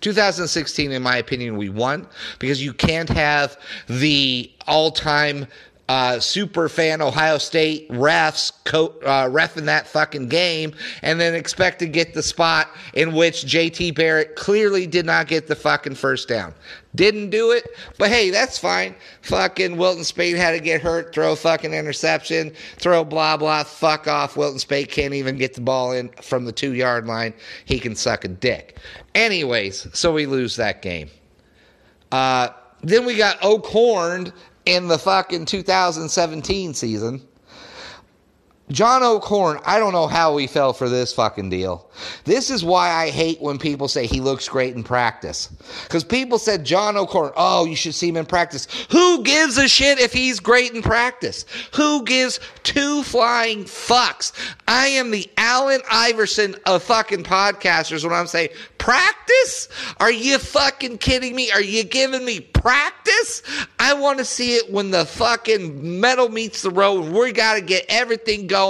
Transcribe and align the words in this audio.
2016, 0.00 0.92
in 0.92 1.02
my 1.02 1.16
opinion, 1.16 1.56
we 1.56 1.68
won 1.68 2.06
because 2.38 2.62
you 2.62 2.72
can't 2.72 3.08
have 3.08 3.58
the 3.88 4.50
all 4.66 4.90
time 4.90 5.46
uh, 5.88 6.18
super 6.18 6.68
fan 6.68 7.02
Ohio 7.02 7.38
State 7.38 7.88
refs 7.90 8.52
co- 8.64 8.94
uh, 9.04 9.28
ref 9.30 9.56
in 9.56 9.66
that 9.66 9.86
fucking 9.86 10.28
game 10.28 10.74
and 11.02 11.20
then 11.20 11.34
expect 11.34 11.78
to 11.80 11.86
get 11.86 12.14
the 12.14 12.22
spot 12.22 12.70
in 12.94 13.12
which 13.12 13.44
JT 13.44 13.94
Barrett 13.94 14.34
clearly 14.34 14.86
did 14.86 15.04
not 15.04 15.28
get 15.28 15.46
the 15.46 15.56
fucking 15.56 15.94
first 15.94 16.26
down. 16.26 16.54
Didn't 16.94 17.30
do 17.30 17.50
it, 17.50 17.66
but 17.98 18.08
hey, 18.08 18.30
that's 18.30 18.56
fine. 18.56 18.94
Fucking 19.22 19.76
Wilton 19.76 20.04
Speight 20.04 20.36
had 20.36 20.52
to 20.52 20.60
get 20.60 20.80
hurt, 20.80 21.12
throw 21.12 21.34
fucking 21.34 21.72
interception, 21.72 22.52
throw 22.76 23.04
blah 23.04 23.36
blah, 23.36 23.64
fuck 23.64 24.06
off. 24.06 24.36
Wilton 24.36 24.58
Speight 24.58 24.90
can't 24.90 25.12
even 25.14 25.36
get 25.36 25.54
the 25.54 25.60
ball 25.60 25.92
in 25.92 26.08
from 26.22 26.44
the 26.44 26.52
two 26.52 26.74
yard 26.74 27.06
line. 27.06 27.34
He 27.64 27.80
can 27.80 27.96
suck 27.96 28.24
a 28.24 28.28
dick. 28.28 28.78
Anyways, 29.14 29.88
so 29.92 30.12
we 30.12 30.26
lose 30.26 30.54
that 30.56 30.82
game. 30.82 31.10
Uh, 32.12 32.50
then 32.82 33.04
we 33.04 33.16
got 33.16 33.38
Oak 33.42 33.66
Horned 33.66 34.32
in 34.66 34.86
the 34.86 34.98
fucking 34.98 35.46
2017 35.46 36.74
season. 36.74 37.26
John 38.70 39.02
O'Korn, 39.02 39.60
I 39.66 39.78
don't 39.78 39.92
know 39.92 40.06
how 40.06 40.36
he 40.38 40.46
fell 40.46 40.72
for 40.72 40.88
this 40.88 41.12
fucking 41.12 41.50
deal. 41.50 41.90
This 42.24 42.48
is 42.48 42.64
why 42.64 42.90
I 42.90 43.10
hate 43.10 43.40
when 43.40 43.58
people 43.58 43.88
say 43.88 44.06
he 44.06 44.22
looks 44.22 44.48
great 44.48 44.74
in 44.74 44.82
practice. 44.82 45.48
Because 45.82 46.02
people 46.02 46.38
said, 46.38 46.64
John 46.64 46.96
O'Korn, 46.96 47.32
oh, 47.36 47.66
you 47.66 47.76
should 47.76 47.94
see 47.94 48.08
him 48.08 48.16
in 48.16 48.24
practice. 48.24 48.66
Who 48.90 49.22
gives 49.22 49.58
a 49.58 49.68
shit 49.68 49.98
if 49.98 50.14
he's 50.14 50.40
great 50.40 50.72
in 50.72 50.80
practice? 50.80 51.44
Who 51.74 52.04
gives 52.04 52.40
two 52.62 53.02
flying 53.02 53.64
fucks? 53.64 54.32
I 54.66 54.86
am 54.88 55.10
the 55.10 55.30
Allen 55.36 55.82
Iverson 55.90 56.56
of 56.64 56.82
fucking 56.82 57.24
podcasters 57.24 58.02
when 58.02 58.14
I'm 58.14 58.26
saying, 58.26 58.48
practice? 58.78 59.68
Are 60.00 60.12
you 60.12 60.38
fucking 60.38 60.98
kidding 60.98 61.36
me? 61.36 61.50
Are 61.52 61.60
you 61.60 61.84
giving 61.84 62.24
me 62.24 62.40
practice? 62.40 63.42
I 63.78 63.92
want 63.92 64.18
to 64.18 64.24
see 64.24 64.56
it 64.56 64.72
when 64.72 64.90
the 64.90 65.04
fucking 65.04 66.00
metal 66.00 66.30
meets 66.30 66.62
the 66.62 66.70
road 66.70 67.12
we 67.12 67.32
got 67.32 67.54
to 67.54 67.60
get 67.60 67.84
everything 67.88 68.46
going. 68.46 68.63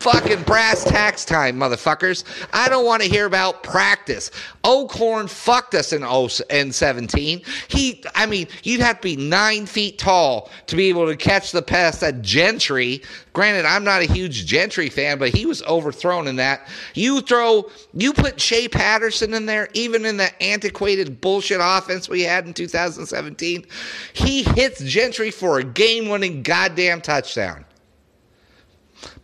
Fucking 0.00 0.42
brass 0.44 0.84
tacks 0.84 1.24
time, 1.24 1.58
motherfuckers. 1.58 2.24
I 2.52 2.68
don't 2.68 2.86
want 2.86 3.02
to 3.02 3.08
hear 3.08 3.26
about 3.26 3.62
practice. 3.62 4.30
O'Korn 4.64 5.28
fucked 5.28 5.74
us 5.74 5.92
in, 5.92 6.02
oh, 6.02 6.28
in 6.48 6.72
17. 6.72 7.42
He, 7.68 8.02
I 8.14 8.26
mean, 8.26 8.46
you'd 8.62 8.80
have 8.80 8.96
to 8.96 9.02
be 9.02 9.16
nine 9.16 9.66
feet 9.66 9.98
tall 9.98 10.50
to 10.66 10.76
be 10.76 10.88
able 10.88 11.06
to 11.06 11.16
catch 11.16 11.52
the 11.52 11.60
pass 11.60 12.00
that 12.00 12.22
Gentry. 12.22 13.02
Granted, 13.34 13.66
I'm 13.66 13.84
not 13.84 14.00
a 14.00 14.10
huge 14.10 14.46
Gentry 14.46 14.88
fan, 14.88 15.18
but 15.18 15.30
he 15.30 15.44
was 15.44 15.62
overthrown 15.64 16.26
in 16.26 16.36
that. 16.36 16.66
You 16.94 17.20
throw, 17.20 17.70
you 17.92 18.12
put 18.12 18.40
Shea 18.40 18.68
Patterson 18.68 19.34
in 19.34 19.46
there, 19.46 19.68
even 19.74 20.06
in 20.06 20.16
the 20.16 20.42
antiquated 20.42 21.20
bullshit 21.20 21.60
offense 21.62 22.08
we 22.08 22.22
had 22.22 22.46
in 22.46 22.54
2017. 22.54 23.66
He 24.14 24.42
hits 24.42 24.82
Gentry 24.82 25.30
for 25.30 25.58
a 25.58 25.64
game 25.64 26.08
winning 26.08 26.42
goddamn 26.42 27.02
touchdown. 27.02 27.64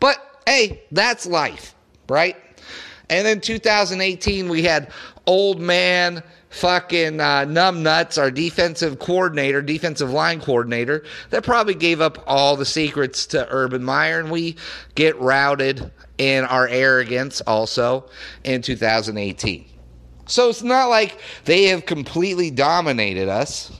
But 0.01 0.41
hey, 0.47 0.83
that's 0.91 1.27
life, 1.27 1.75
right? 2.09 2.37
And 3.09 3.27
then 3.27 3.41
2018, 3.41 4.49
we 4.49 4.63
had 4.63 4.91
old 5.27 5.61
man 5.61 6.23
fucking 6.51 7.21
uh, 7.21 7.45
numbnuts, 7.45 8.19
our 8.19 8.31
defensive 8.31 8.99
coordinator, 8.99 9.61
defensive 9.61 10.11
line 10.11 10.41
coordinator, 10.41 11.05
that 11.31 11.45
probably 11.45 11.75
gave 11.75 12.01
up 12.01 12.23
all 12.27 12.57
the 12.57 12.65
secrets 12.65 13.27
to 13.27 13.47
Urban 13.51 13.85
Meyer, 13.85 14.21
and 14.21 14.31
we 14.31 14.57
get 14.95 15.19
routed 15.21 15.91
in 16.19 16.45
our 16.45 16.67
arrogance 16.69 17.41
also 17.43 18.09
in 18.45 18.63
2018. 18.63 19.67
So 20.27 20.49
it's 20.49 20.63
not 20.63 20.87
like 20.89 21.21
they 21.45 21.65
have 21.65 21.87
completely 21.87 22.51
dominated 22.51 23.29
us. 23.29 23.71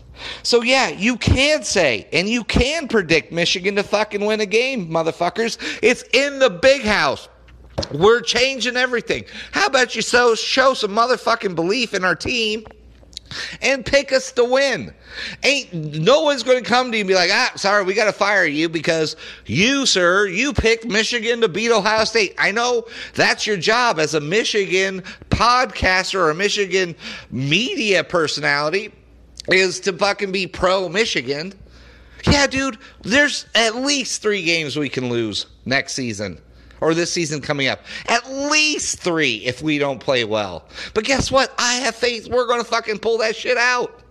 So 0.43 0.63
yeah, 0.63 0.89
you 0.89 1.17
can 1.17 1.63
say 1.63 2.09
and 2.13 2.29
you 2.29 2.45
can 2.45 2.89
predict 2.89 3.33
Michigan 3.33 3.77
to 3.77 3.83
fucking 3.83 4.25
win 4.25 4.41
a 4.41 4.47
game, 4.47 4.89
motherfuckers. 4.89 5.59
It's 5.83 6.05
in 6.13 6.39
the 6.39 6.51
big 6.51 6.83
house. 6.83 7.29
We're 7.93 8.21
changing 8.21 8.77
everything. 8.77 9.25
How 9.53 9.67
about 9.67 9.95
you 9.95 10.03
so 10.03 10.35
show 10.35 10.75
some 10.75 10.93
motherfucking 10.93 11.55
belief 11.55 11.95
in 11.95 12.05
our 12.05 12.17
team 12.17 12.65
and 13.61 13.85
pick 13.85 14.13
us 14.13 14.33
to 14.33 14.45
win? 14.45 14.95
Ain't 15.43 15.73
no 15.73 16.23
one's 16.23 16.43
going 16.43 16.63
to 16.63 16.69
come 16.69 16.91
to 16.91 16.97
you 16.97 17.03
and 17.03 17.09
be 17.09 17.15
like, 17.15 17.31
ah, 17.33 17.53
sorry, 17.57 17.85
we 17.85 17.95
got 17.95 18.07
to 18.07 18.13
fire 18.13 18.47
you 18.47 18.69
because 18.69 19.17
you, 19.45 19.87
sir, 19.87 20.27
you 20.27 20.53
picked 20.53 20.87
Michigan 20.87 21.41
to 21.43 21.49
beat 21.49 21.71
Ohio 21.71 22.05
State. 22.05 22.35
I 22.39 22.51
know 22.51 22.87
that's 23.15 23.47
your 23.47 23.57
job 23.57 23.99
as 23.99 24.15
a 24.15 24.21
Michigan 24.21 25.03
podcaster 25.31 26.19
or 26.19 26.31
a 26.31 26.35
Michigan 26.35 26.95
media 27.31 28.03
personality 28.03 28.93
is 29.49 29.81
to 29.81 29.93
fucking 29.93 30.33
be 30.33 30.47
pro 30.47 30.89
Michigan. 30.89 31.53
Yeah, 32.27 32.47
dude, 32.47 32.79
there's 33.03 33.47
at 33.55 33.77
least 33.77 34.23
three 34.23 34.43
games 34.43 34.77
we 34.77 34.89
can 34.89 35.09
lose 35.09 35.47
next 35.65 35.95
season 35.95 36.41
or 36.81 36.95
this 36.95 37.13
season 37.13 37.41
coming 37.41 37.69
up. 37.69 37.81
At 38.09 38.29
least 38.31 38.99
three 39.01 39.37
if 39.45 39.63
we 39.63 39.79
don't 39.79 40.01
play 40.01 40.25
well. 40.25 40.65
But 40.95 41.05
guess 41.05 41.31
what? 41.31 41.55
I 41.59 41.75
have 41.75 41.95
faith 41.95 42.29
we're 42.29 42.47
going 42.47 42.61
to 42.61 42.69
fucking 42.69 42.99
pull 42.99 43.19
that 43.19 43.37
shit 43.37 43.57
out. 43.57 44.03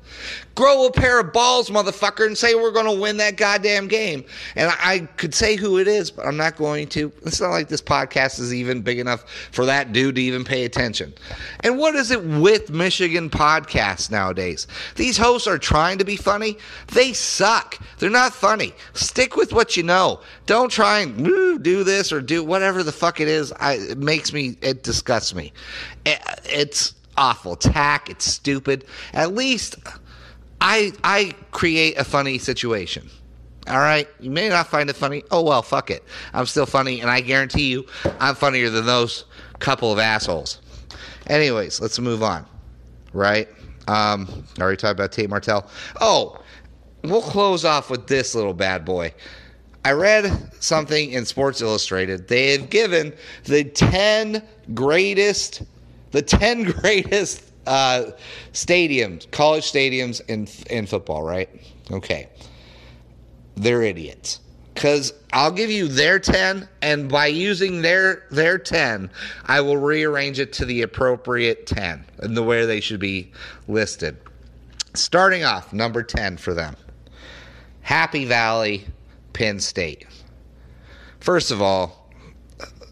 Grow 0.56 0.86
a 0.86 0.92
pair 0.92 1.20
of 1.20 1.34
balls, 1.34 1.70
motherfucker, 1.70 2.26
and 2.26 2.38
say 2.38 2.56
we're 2.56 2.72
going 2.72 2.86
to 2.86 3.02
win 3.02 3.18
that 3.18 3.36
goddamn 3.36 3.88
game. 3.88 4.24
And 4.56 4.72
I 4.80 5.00
could 5.18 5.34
say 5.34 5.56
who 5.58 5.80
it 5.80 5.88
is, 5.88 6.10
but 6.12 6.26
I'm 6.26 6.38
not 6.38 6.56
going 6.56 6.88
to. 6.90 7.12
It's 7.24 7.42
not 7.42 7.50
like 7.50 7.68
this 7.68 7.82
podcast 7.82 8.40
is 8.40 8.54
even 8.54 8.82
big 8.82 9.00
enough 9.00 9.30
for 9.52 9.66
that 9.66 9.92
dude 9.92 10.16
to 10.16 10.22
even 10.22 10.46
pay 10.46 10.64
attention. 10.64 11.14
And 11.60 11.78
what 11.78 11.96
is 11.96 12.12
it 12.12 12.24
with 12.24 12.70
Michigan 12.70 13.30
podcasts 13.30 14.10
nowadays? 14.10 14.68
These 14.96 15.18
hosts 15.18 15.48
are 15.48 15.58
trying 15.58 15.98
to 15.98 16.06
be 16.06 16.16
funny. 16.16 16.58
They 16.94 17.12
suck. 17.12 17.78
They're 18.00 18.10
not 18.10 18.34
funny. 18.34 18.74
Stick 18.94 19.36
with 19.36 19.52
what 19.52 19.76
you 19.76 19.84
know. 19.84 20.22
Don't 20.46 20.72
try 20.72 21.00
and 21.00 21.26
do 21.64 21.84
this 21.84 22.12
or 22.14 22.22
do 22.22 22.44
whatever 22.44 22.82
the 22.84 22.92
fuck 22.92 23.20
it 23.20 23.28
is. 23.28 23.52
I, 23.54 23.74
it 23.74 23.98
makes 23.98 24.32
me, 24.32 24.58
it 24.62 24.84
disgusts 24.84 25.36
me. 25.36 25.52
It, 26.06 26.22
it's 26.46 26.94
awful. 27.18 27.56
Tack. 27.56 28.10
It's 28.10 28.26
stupid. 28.26 28.86
At 29.14 29.34
least 29.34 29.76
I 30.66 30.92
I 31.04 31.36
create 31.52 31.98
a 31.98 32.04
funny 32.04 32.40
situation. 32.40 33.08
All 33.68 33.78
right, 33.78 34.08
you 34.20 34.32
may 34.32 34.50
not 34.50 34.68
find 34.68 34.90
it 34.90 34.96
funny. 34.96 35.24
Oh 35.30 35.44
well, 35.44 35.62
fuck 35.62 35.92
it. 35.92 36.04
I'm 36.34 36.48
still 36.48 36.66
funny, 36.66 37.02
and 37.02 37.10
I 37.10 37.22
guarantee 37.22 37.70
you, 37.70 37.86
I'm 38.20 38.34
funnier 38.34 38.72
than 38.72 38.86
those 38.86 39.26
couple 39.60 39.94
of 39.94 40.00
assholes. 40.00 40.62
Anyways, 41.28 41.80
let's 41.80 42.00
move 42.00 42.24
on. 42.24 42.46
Right? 43.14 43.48
Um, 43.88 44.28
I 44.58 44.64
already 44.64 44.78
talked 44.78 44.94
about 45.00 45.12
Tate 45.12 45.30
Martell. 45.30 45.70
Oh, 46.02 46.42
we'll 47.04 47.22
close 47.22 47.64
off 47.64 47.92
with 47.92 48.08
this 48.08 48.34
little 48.34 48.54
bad 48.54 48.86
boy. 48.86 49.14
I 49.84 49.92
read 49.92 50.52
something 50.60 51.12
in 51.12 51.26
Sports 51.26 51.62
Illustrated. 51.62 52.28
They 52.28 52.54
have 52.54 52.72
given 52.72 53.14
the 53.44 53.64
10 53.64 54.42
greatest, 54.74 55.62
the 56.10 56.24
10 56.24 56.64
greatest 56.82 57.44
uh, 57.68 58.12
stadiums, 58.54 59.30
college 59.32 59.64
stadiums 59.64 60.22
in 60.28 60.48
in 60.70 60.86
football, 60.86 61.24
right? 61.24 61.50
Okay, 61.92 62.30
they're 63.56 63.84
idiots. 63.84 64.40
Because 64.74 65.14
I'll 65.32 65.52
give 65.52 65.72
you 65.72 65.88
their 65.88 66.20
ten, 66.20 66.68
and 66.82 67.10
by 67.10 67.28
using 67.28 67.82
their 67.82 68.26
their 68.30 68.58
ten, 68.58 69.10
I 69.46 69.62
will 69.62 69.78
rearrange 69.78 70.38
it 70.40 70.52
to 70.54 70.66
the 70.66 70.82
appropriate 70.82 71.66
ten 71.66 72.04
and 72.20 72.36
the 72.36 72.44
way 72.44 72.66
they 72.66 72.82
should 72.82 73.00
be 73.00 73.32
listed. 73.70 74.18
Starting 74.94 75.44
off, 75.46 75.72
number 75.72 76.04
ten 76.04 76.36
for 76.36 76.54
them, 76.54 76.76
Happy 77.82 78.26
Valley, 78.26 78.86
Penn 79.32 79.60
State. 79.60 80.08
First 81.22 81.52
of 81.52 81.62
all, 81.62 82.10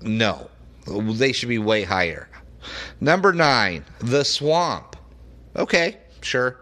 no, 0.02 0.50
they 0.88 1.32
should 1.34 1.50
be 1.50 1.60
way 1.60 1.84
higher. 1.84 2.30
Number 3.02 3.34
nine, 3.34 3.86
The 4.00 4.24
Swamp. 4.24 4.96
Okay, 5.56 5.98
sure. 6.22 6.60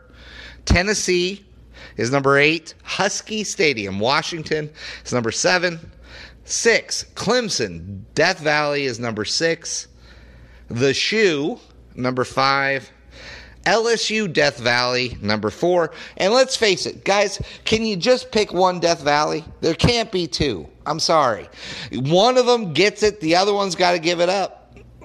Tennessee 0.66 1.46
is 1.98 2.12
number 2.12 2.38
eight. 2.38 2.74
Husky 2.84 3.44
Stadium, 3.44 4.00
Washington 4.00 4.70
is 5.06 5.14
number 5.14 5.32
seven. 5.32 5.92
Six, 6.46 7.06
Clemson. 7.16 8.02
Death 8.16 8.40
Valley 8.40 8.86
is 8.86 9.00
number 9.00 9.26
six. 9.26 9.88
The 10.70 10.94
Shoe, 10.94 11.60
number 11.96 12.24
five. 12.24 12.92
LSU 13.66 14.32
Death 14.32 14.58
Valley, 14.58 15.18
number 15.22 15.50
four. 15.50 15.92
And 16.18 16.34
let's 16.34 16.56
face 16.58 16.86
it, 16.86 17.06
guys, 17.06 17.42
can 17.64 17.86
you 17.86 17.96
just 17.96 18.32
pick 18.32 18.54
one 18.54 18.80
Death 18.80 19.02
Valley? 19.04 19.46
There 19.62 19.76
can't 19.76 20.12
be 20.12 20.28
two. 20.28 20.68
I'm 20.86 21.00
sorry. 21.00 21.48
One 21.94 22.38
of 22.38 22.46
them 22.48 22.74
gets 22.74 23.04
it, 23.04 23.20
the 23.22 23.36
other 23.36 23.54
one's 23.54 23.76
got 23.76 23.92
to 23.92 24.00
give 24.00 24.20
it 24.20 24.30
up. 24.30 24.61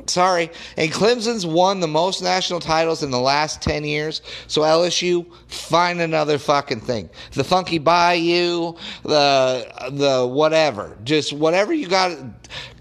Sorry. 0.08 0.50
And 0.76 0.91
Clemson's 0.91 1.47
won 1.47 1.81
the 1.81 1.88
most 1.88 2.23
national 2.23 2.61
titles 2.61 3.03
in 3.03 3.11
the 3.11 3.20
last 3.20 3.62
10 3.62 3.85
years. 3.85 4.23
So 4.47 4.62
LSU, 4.62 5.26
find 5.49 6.00
another 6.00 6.38
fucking 6.38 6.81
thing. 6.81 7.08
The 7.32 7.44
Funky 7.44 7.79
Bayou, 7.79 8.75
the 9.03 9.91
the 9.93 10.26
whatever. 10.26 10.97
Just 11.05 11.32
whatever 11.32 11.73
you 11.73 11.88
got 11.88 12.17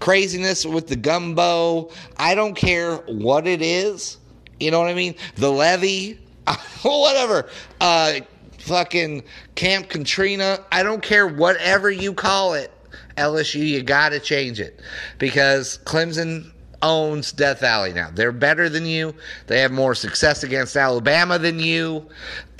craziness 0.00 0.64
with 0.64 0.88
the 0.88 0.96
gumbo. 0.96 1.90
I 2.18 2.34
don't 2.34 2.54
care 2.54 2.96
what 3.06 3.46
it 3.46 3.62
is. 3.62 4.18
You 4.60 4.70
know 4.70 4.80
what 4.80 4.88
I 4.88 4.94
mean? 4.94 5.14
The 5.36 5.50
levee, 5.50 6.18
whatever. 6.82 7.48
Uh 7.80 8.20
fucking 8.58 9.22
Camp 9.54 9.88
Katrina. 9.88 10.58
I 10.72 10.82
don't 10.82 11.02
care 11.02 11.26
whatever 11.26 11.90
you 11.90 12.12
call 12.12 12.54
it. 12.54 12.72
LSU, 13.16 13.66
you 13.66 13.82
got 13.82 14.10
to 14.10 14.20
change 14.20 14.60
it 14.60 14.80
because 15.18 15.78
Clemson 15.84 16.52
owns 16.86 17.32
Death 17.32 17.60
Valley 17.60 17.92
now. 17.92 18.10
They're 18.14 18.30
better 18.30 18.68
than 18.68 18.86
you. 18.86 19.12
They 19.48 19.60
have 19.60 19.72
more 19.72 19.94
success 19.94 20.44
against 20.44 20.76
Alabama 20.76 21.36
than 21.36 21.58
you. 21.58 22.08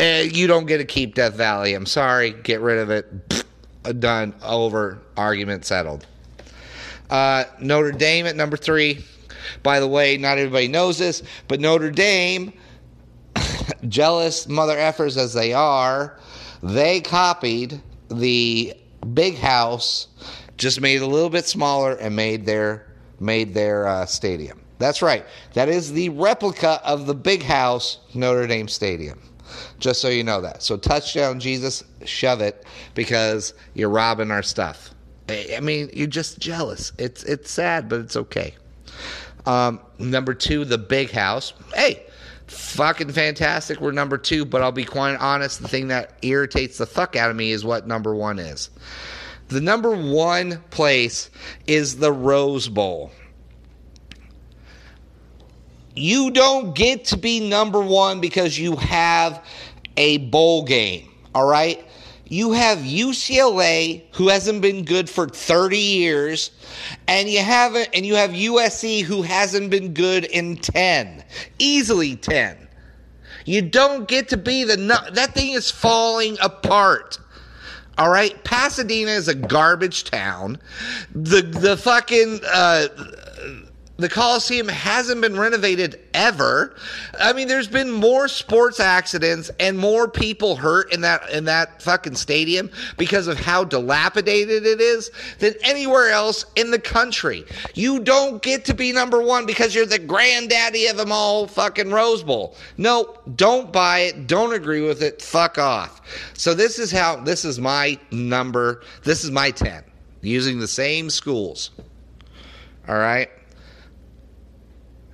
Uh, 0.01 0.25
you 0.25 0.49
don't 0.49 0.67
get 0.67 0.79
to 0.79 0.85
keep 0.85 1.15
Death 1.15 1.35
Valley. 1.35 1.75
I'm 1.75 1.87
sorry. 1.87 2.33
Get 2.33 2.61
rid 2.61 2.79
of 2.79 2.91
it. 2.91 3.45
Done. 4.01 4.35
Over. 4.43 4.99
Argument 5.17 5.65
settled. 5.65 6.07
Uh, 7.09 7.45
Notre 7.61 7.93
Dame 7.93 8.27
at 8.27 8.35
number 8.35 8.57
three. 8.57 9.05
By 9.63 9.79
the 9.79 9.87
way, 9.87 10.17
not 10.17 10.39
everybody 10.39 10.67
knows 10.67 10.99
this, 10.99 11.23
but 11.47 11.61
Notre 11.61 11.93
Dame, 11.93 12.53
jealous 13.89 14.49
mother 14.49 14.75
effers 14.75 15.17
as 15.17 15.33
they 15.33 15.53
are, 15.53 16.19
they 16.65 17.01
copied 17.01 17.81
the 18.11 18.75
big 19.15 19.37
house, 19.37 20.09
just 20.57 20.81
made 20.81 20.97
it 20.97 21.03
a 21.03 21.07
little 21.07 21.31
bit 21.31 21.45
smaller 21.45 21.95
and 21.95 22.17
made 22.17 22.45
their 22.45 22.87
made 23.21 23.55
their 23.55 23.87
uh, 23.87 24.07
stadium. 24.07 24.61
That's 24.79 25.01
right. 25.03 25.25
That 25.55 25.69
is 25.69 25.93
the 25.93 26.11
replica 26.11 26.81
of 26.85 27.07
the 27.07 27.15
big 27.15 27.43
house, 27.43 27.99
Notre 28.15 28.47
Dame 28.47 28.69
Stadium. 28.69 29.21
Just 29.79 30.01
so 30.01 30.09
you 30.09 30.25
know 30.25 30.41
that. 30.41 30.63
So, 30.63 30.77
touchdown, 30.77 31.41
Jesus, 31.41 31.85
shove 32.05 32.41
it 32.41 32.67
because 32.95 33.55
you're 33.75 33.89
robbing 33.89 34.31
our 34.31 34.43
stuff. 34.43 34.91
I 35.29 35.61
mean, 35.61 35.91
you're 35.93 36.07
just 36.07 36.39
jealous. 36.39 36.93
It's 36.99 37.23
it's 37.25 37.51
sad, 37.51 37.89
but 37.89 38.01
it's 38.01 38.17
okay. 38.17 38.55
Um, 39.45 39.81
number 39.99 40.35
two, 40.35 40.65
the 40.65 40.79
big 40.79 41.11
house. 41.11 41.53
Hey, 41.75 42.05
fucking 42.47 43.13
fantastic. 43.13 43.81
We're 43.81 43.93
number 43.93 44.19
two, 44.19 44.45
but 44.45 44.63
I'll 44.63 44.73
be 44.73 44.85
quite 44.85 45.17
honest. 45.17 45.63
The 45.63 45.69
thing 45.69 45.89
that 45.89 46.13
irritates 46.23 46.79
the 46.79 46.87
fuck 46.87 47.17
out 47.17 47.31
of 47.31 47.37
me 47.37 47.51
is 47.53 47.65
what 47.65 47.87
number 47.87 48.15
one 48.15 48.39
is. 48.39 48.71
The 49.49 49.61
number 49.61 49.95
one 49.95 50.63
place 50.71 51.31
is 51.67 51.97
the 51.97 52.13
Rose 52.13 52.69
Bowl. 52.69 53.13
You 55.95 56.31
don't 56.31 56.75
get 56.75 57.07
to 57.07 57.17
be 57.17 57.49
number 57.49 57.81
one 57.81 58.21
because 58.21 58.59
you 58.59 58.77
have 58.77 59.45
a 59.97 60.19
bowl 60.19 60.65
game, 60.65 61.11
all 61.35 61.47
right? 61.47 61.87
You 62.29 62.53
have 62.53 62.79
UCLA, 62.79 64.03
who 64.15 64.29
hasn't 64.29 64.61
been 64.61 64.85
good 64.85 65.09
for 65.09 65.29
30 65.29 65.79
years, 65.79 66.51
and 67.07 67.29
you 67.29 67.39
have 67.39 67.77
and 67.95 68.05
you 68.05 68.17
have 68.17 68.31
USC, 68.31 69.03
who 69.03 69.23
hasn't 69.23 69.71
been 69.71 69.95
good 69.95 70.25
in 70.25 70.57
10, 70.57 71.25
easily 71.61 72.17
10. 72.17 72.67
You 73.45 73.63
don't 73.63 74.09
get 74.09 74.29
to 74.31 74.37
be 74.37 74.65
the 74.65 74.77
that 75.13 75.35
thing 75.35 75.53
is 75.53 75.71
falling 75.71 76.37
apart. 76.43 77.21
All 77.99 78.11
right, 78.11 78.43
Pasadena 78.45 79.11
is 79.11 79.27
a 79.29 79.35
garbage 79.35 80.05
town. 80.05 80.59
The 81.15 81.41
the 81.41 81.77
fucking 81.79 82.41
uh, 82.47 82.89
the 83.99 84.09
Coliseum 84.09 84.69
hasn't 84.69 85.23
been 85.23 85.39
renovated 85.39 86.01
ever. 86.13 86.77
I 87.19 87.33
mean, 87.33 87.49
there's 87.49 87.69
been 87.69 87.91
more 87.91 88.29
sports 88.29 88.79
accidents 88.79 89.51
and 89.59 89.79
more 89.79 90.07
people 90.07 90.57
hurt 90.57 90.93
in 90.93 91.01
that 91.01 91.31
in 91.31 91.47
that 91.47 91.81
fucking 91.83 92.17
stadium 92.17 92.71
because 92.99 93.27
of 93.27 93.39
how 93.39 93.65
dilapidated 93.65 94.67
it 94.67 94.81
is 94.81 95.11
than 95.39 95.55
anywhere 95.63 96.11
else 96.11 96.45
in 96.57 96.71
the 96.71 96.79
country. 96.79 97.45
You 97.75 98.01
don't 98.01 98.43
get 98.43 98.67
to 98.67 98.75
be 98.75 98.93
number 98.93 99.23
one 99.23 99.47
because 99.47 99.75
you're 99.75 99.87
the 99.87 99.99
granddaddy 99.99 100.87
of 100.89 100.99
them 100.99 101.11
all 101.11 101.47
fucking 101.47 101.91
Rose 101.91 102.23
Bowl. 102.23 102.55
No, 102.77 103.17
don't 103.35 103.73
buy 103.73 104.01
it. 104.01 104.27
Don't 104.27 104.53
agree 104.53 104.83
with 104.83 105.03
it. 105.03 105.23
Fuck 105.23 105.57
off. 105.57 106.03
So 106.35 106.53
this 106.53 106.79
is 106.79 106.91
how 106.91 107.17
this 107.17 107.45
is 107.47 107.59
my 107.59 107.99
number. 108.11 108.83
This 109.05 109.25
is 109.25 109.31
my 109.31 109.51
10 109.51 109.85
using 110.21 110.59
the 110.59 110.69
same 110.69 111.09
schools. 111.09 111.71
All 112.89 112.99
right. 112.99 113.31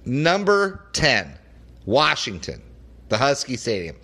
Number 0.04 0.84
10, 0.92 1.38
Washington, 1.86 2.60
the 3.08 3.16
Husky 3.16 3.56
Stadium. 3.56 3.96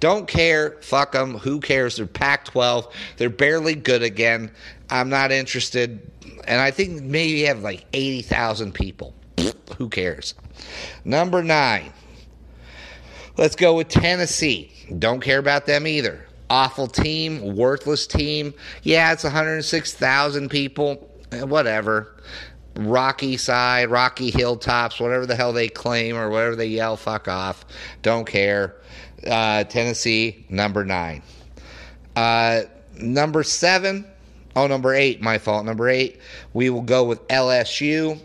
Don't 0.00 0.26
care. 0.26 0.76
Fuck 0.80 1.12
them. 1.12 1.34
Who 1.38 1.60
cares? 1.60 1.96
They're 1.96 2.06
Pac 2.06 2.46
12. 2.46 2.92
They're 3.16 3.30
barely 3.30 3.74
good 3.74 4.02
again. 4.02 4.50
I'm 4.90 5.08
not 5.08 5.30
interested. 5.32 6.10
And 6.46 6.60
I 6.60 6.70
think 6.70 7.02
maybe 7.02 7.38
you 7.38 7.46
have 7.46 7.62
like 7.62 7.84
80,000 7.92 8.72
people. 8.72 9.14
Who 9.78 9.88
cares? 9.88 10.34
Number 11.04 11.42
nine, 11.42 11.92
let's 13.36 13.56
go 13.56 13.74
with 13.74 13.88
Tennessee. 13.88 14.72
Don't 14.98 15.20
care 15.20 15.38
about 15.38 15.66
them 15.66 15.86
either. 15.86 16.26
Awful 16.50 16.86
team, 16.86 17.56
worthless 17.56 18.06
team. 18.06 18.54
Yeah, 18.82 19.12
it's 19.12 19.24
106,000 19.24 20.48
people. 20.50 21.10
Eh, 21.32 21.42
whatever. 21.42 22.14
Rocky 22.76 23.36
side, 23.36 23.90
Rocky 23.90 24.30
Hilltops, 24.30 25.00
whatever 25.00 25.26
the 25.26 25.36
hell 25.36 25.52
they 25.52 25.68
claim 25.68 26.16
or 26.16 26.28
whatever 26.28 26.56
they 26.56 26.66
yell, 26.66 26.96
fuck 26.96 27.28
off. 27.28 27.64
Don't 28.02 28.26
care. 28.26 28.74
Uh, 29.26 29.64
Tennessee, 29.64 30.44
number 30.48 30.84
nine. 30.84 31.22
Uh, 32.16 32.62
number 33.00 33.42
seven, 33.42 34.06
oh, 34.56 34.66
number 34.66 34.94
eight, 34.94 35.20
my 35.20 35.38
fault. 35.38 35.64
Number 35.64 35.88
eight, 35.88 36.20
we 36.52 36.70
will 36.70 36.82
go 36.82 37.04
with 37.04 37.26
LSU 37.28 38.20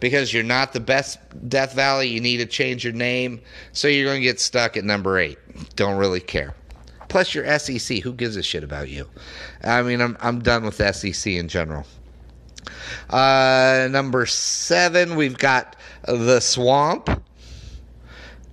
because 0.00 0.32
you're 0.32 0.42
not 0.42 0.72
the 0.72 0.80
best 0.80 1.18
Death 1.48 1.74
Valley. 1.74 2.08
You 2.08 2.20
need 2.20 2.38
to 2.38 2.46
change 2.46 2.84
your 2.84 2.92
name. 2.92 3.40
So 3.72 3.88
you're 3.88 4.06
going 4.06 4.20
to 4.20 4.24
get 4.24 4.40
stuck 4.40 4.76
at 4.76 4.84
number 4.84 5.18
eight. 5.18 5.38
Don't 5.76 5.96
really 5.96 6.20
care. 6.20 6.54
Plus, 7.08 7.34
you're 7.34 7.58
SEC. 7.58 7.98
Who 7.98 8.12
gives 8.12 8.36
a 8.36 8.42
shit 8.42 8.62
about 8.62 8.88
you? 8.88 9.08
I 9.64 9.82
mean, 9.82 10.00
I'm, 10.00 10.16
I'm 10.20 10.40
done 10.40 10.64
with 10.64 10.76
SEC 10.94 11.32
in 11.32 11.48
general. 11.48 11.86
Uh, 13.10 13.88
number 13.90 14.26
seven, 14.26 15.16
we've 15.16 15.38
got 15.38 15.76
the 16.04 16.40
Swamp. 16.40 17.22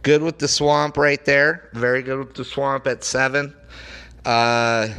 Good 0.02 0.22
with 0.22 0.38
the 0.38 0.48
Swamp 0.48 0.98
right 0.98 1.24
there. 1.26 1.70
Very 1.74 2.04
good 2.04 2.20
with 2.20 2.34
the 2.36 2.46
Swamp 2.46 2.88
at 2.88 3.04
seven. 3.04 3.54
Uh, 4.24 4.90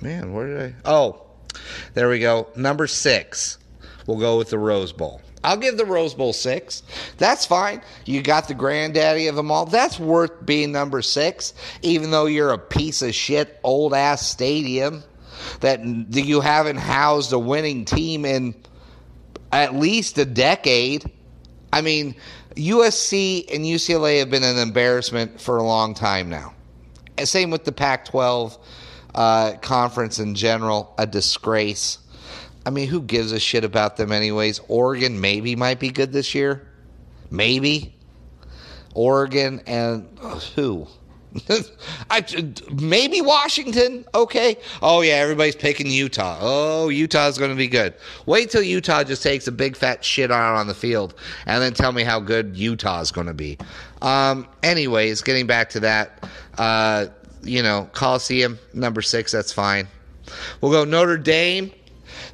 man, 0.00 0.32
where 0.32 0.46
did 0.46 0.62
I? 0.62 0.74
Oh, 0.84 1.22
there 1.94 2.08
we 2.08 2.18
go. 2.18 2.48
Number 2.56 2.86
six, 2.86 3.58
we'll 4.06 4.18
go 4.18 4.38
with 4.38 4.50
the 4.50 4.58
Rose 4.58 4.92
Bowl. 4.92 5.20
I'll 5.44 5.56
give 5.56 5.76
the 5.76 5.84
Rose 5.84 6.12
Bowl 6.12 6.32
six. 6.32 6.82
That's 7.18 7.46
fine. 7.46 7.80
You 8.04 8.20
got 8.20 8.48
the 8.48 8.54
granddaddy 8.54 9.28
of 9.28 9.36
them 9.36 9.50
all. 9.50 9.64
That's 9.64 9.98
worth 9.98 10.44
being 10.44 10.72
number 10.72 11.02
six, 11.02 11.54
even 11.82 12.10
though 12.10 12.26
you're 12.26 12.52
a 12.52 12.58
piece 12.58 13.00
of 13.00 13.14
shit, 13.14 13.60
old 13.62 13.94
ass 13.94 14.26
stadium 14.26 15.04
that 15.60 15.84
you 15.84 16.40
haven't 16.40 16.76
housed 16.76 17.32
a 17.32 17.38
winning 17.38 17.84
team 17.84 18.24
in 18.24 18.54
at 19.52 19.74
least 19.74 20.18
a 20.18 20.24
decade. 20.24 21.10
I 21.72 21.80
mean, 21.80 22.14
USC 22.54 23.52
and 23.54 23.64
UCLA 23.64 24.18
have 24.20 24.30
been 24.30 24.44
an 24.44 24.58
embarrassment 24.58 25.40
for 25.40 25.58
a 25.58 25.62
long 25.62 25.94
time 25.94 26.28
now. 26.28 26.54
Same 27.22 27.50
with 27.50 27.64
the 27.64 27.72
Pac 27.72 28.04
12 28.06 28.58
uh, 29.14 29.52
conference 29.62 30.18
in 30.18 30.34
general, 30.34 30.94
a 30.98 31.06
disgrace. 31.06 31.98
I 32.66 32.70
mean, 32.70 32.88
who 32.88 33.00
gives 33.00 33.32
a 33.32 33.40
shit 33.40 33.64
about 33.64 33.96
them, 33.96 34.12
anyways? 34.12 34.60
Oregon 34.68 35.20
maybe 35.20 35.56
might 35.56 35.80
be 35.80 35.90
good 35.90 36.12
this 36.12 36.34
year. 36.34 36.68
Maybe. 37.30 37.94
Oregon 38.94 39.60
and 39.66 40.08
uh, 40.20 40.38
who? 40.38 40.86
I, 42.10 42.24
maybe 42.72 43.20
Washington. 43.20 44.04
Okay. 44.14 44.56
Oh 44.82 45.00
yeah, 45.02 45.14
everybody's 45.14 45.56
picking 45.56 45.90
Utah. 45.90 46.38
Oh, 46.40 46.88
Utah's 46.88 47.38
going 47.38 47.50
to 47.50 47.56
be 47.56 47.68
good. 47.68 47.94
Wait 48.26 48.50
till 48.50 48.62
Utah 48.62 49.04
just 49.04 49.22
takes 49.22 49.46
a 49.46 49.52
big 49.52 49.76
fat 49.76 50.04
shit 50.04 50.30
on 50.30 50.54
on 50.56 50.66
the 50.66 50.74
field, 50.74 51.14
and 51.46 51.62
then 51.62 51.74
tell 51.74 51.92
me 51.92 52.02
how 52.02 52.20
good 52.20 52.56
Utah's 52.56 53.10
going 53.10 53.26
to 53.26 53.34
be. 53.34 53.58
Um, 54.02 54.46
anyways, 54.62 55.22
getting 55.22 55.46
back 55.46 55.70
to 55.70 55.80
that, 55.80 56.28
uh, 56.58 57.06
you 57.42 57.62
know, 57.62 57.88
Coliseum 57.92 58.58
number 58.74 59.02
six. 59.02 59.32
That's 59.32 59.52
fine. 59.52 59.88
We'll 60.60 60.72
go 60.72 60.84
Notre 60.84 61.18
Dame. 61.18 61.72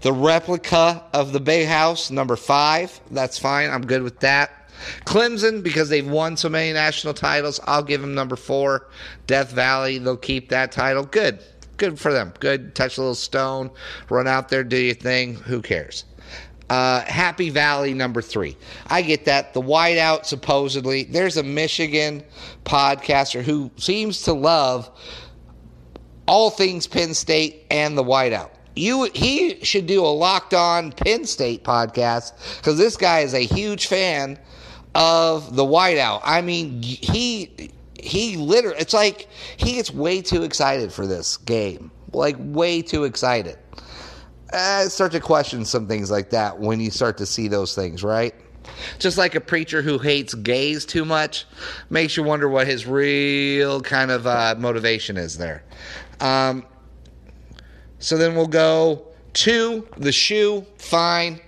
The 0.02 0.12
replica 0.12 1.04
of 1.12 1.32
the 1.32 1.40
Bay 1.40 1.64
House, 1.64 2.10
number 2.10 2.36
five. 2.36 3.00
That's 3.10 3.38
fine. 3.38 3.70
I'm 3.70 3.86
good 3.86 4.02
with 4.02 4.18
that. 4.20 4.61
Clemson, 5.04 5.62
because 5.62 5.88
they've 5.88 6.08
won 6.08 6.36
so 6.36 6.48
many 6.48 6.72
national 6.72 7.14
titles, 7.14 7.60
I'll 7.64 7.82
give 7.82 8.00
them 8.00 8.14
number 8.14 8.36
four. 8.36 8.88
Death 9.26 9.52
Valley, 9.52 9.98
they'll 9.98 10.16
keep 10.16 10.48
that 10.50 10.72
title. 10.72 11.04
Good. 11.04 11.40
Good 11.76 11.98
for 11.98 12.12
them. 12.12 12.32
Good. 12.38 12.74
Touch 12.74 12.98
a 12.98 13.00
little 13.00 13.14
stone. 13.14 13.70
Run 14.08 14.28
out 14.28 14.48
there, 14.48 14.62
do 14.62 14.76
your 14.76 14.94
thing. 14.94 15.34
Who 15.34 15.62
cares? 15.62 16.04
Uh, 16.70 17.02
Happy 17.02 17.50
Valley, 17.50 17.92
number 17.92 18.22
three. 18.22 18.56
I 18.86 19.02
get 19.02 19.26
that. 19.26 19.52
The 19.52 19.60
whiteout, 19.60 20.24
supposedly. 20.24 21.04
There's 21.04 21.36
a 21.36 21.42
Michigan 21.42 22.22
podcaster 22.64 23.42
who 23.42 23.70
seems 23.76 24.22
to 24.22 24.32
love 24.32 24.90
all 26.26 26.50
things 26.50 26.86
Penn 26.86 27.14
State 27.14 27.66
and 27.70 27.98
the 27.98 28.04
whiteout. 28.04 28.50
You, 28.74 29.10
he 29.14 29.62
should 29.62 29.86
do 29.86 30.02
a 30.02 30.06
locked 30.06 30.54
on 30.54 30.92
Penn 30.92 31.26
State 31.26 31.62
podcast 31.62 32.32
because 32.56 32.78
this 32.78 32.96
guy 32.96 33.20
is 33.20 33.34
a 33.34 33.44
huge 33.44 33.86
fan 33.86 34.38
of 34.94 35.54
the 35.56 35.64
whiteout. 35.64 36.20
I 36.24 36.42
mean, 36.42 36.82
he 36.82 37.70
he 37.98 38.36
literally 38.36 38.76
it's 38.78 38.94
like 38.94 39.28
he 39.56 39.74
gets 39.74 39.90
way 39.90 40.20
too 40.20 40.42
excited 40.42 40.92
for 40.92 41.06
this 41.06 41.36
game. 41.38 41.90
Like 42.12 42.36
way 42.38 42.82
too 42.82 43.04
excited. 43.04 43.58
I 44.52 44.84
start 44.88 45.12
to 45.12 45.20
question 45.20 45.64
some 45.64 45.88
things 45.88 46.10
like 46.10 46.30
that 46.30 46.58
when 46.58 46.78
you 46.78 46.90
start 46.90 47.16
to 47.18 47.26
see 47.26 47.48
those 47.48 47.74
things, 47.74 48.04
right? 48.04 48.34
Just 48.98 49.16
like 49.16 49.34
a 49.34 49.40
preacher 49.40 49.80
who 49.80 49.98
hates 49.98 50.34
gays 50.34 50.84
too 50.84 51.04
much 51.04 51.46
makes 51.88 52.16
you 52.16 52.22
wonder 52.22 52.48
what 52.48 52.66
his 52.66 52.86
real 52.86 53.80
kind 53.80 54.10
of 54.10 54.26
uh, 54.26 54.54
motivation 54.58 55.16
is 55.16 55.38
there. 55.38 55.64
Um, 56.20 56.66
so 57.98 58.18
then 58.18 58.34
we'll 58.34 58.46
go 58.46 59.06
to 59.34 59.88
the 59.96 60.12
shoe, 60.12 60.66
fine 60.76 61.40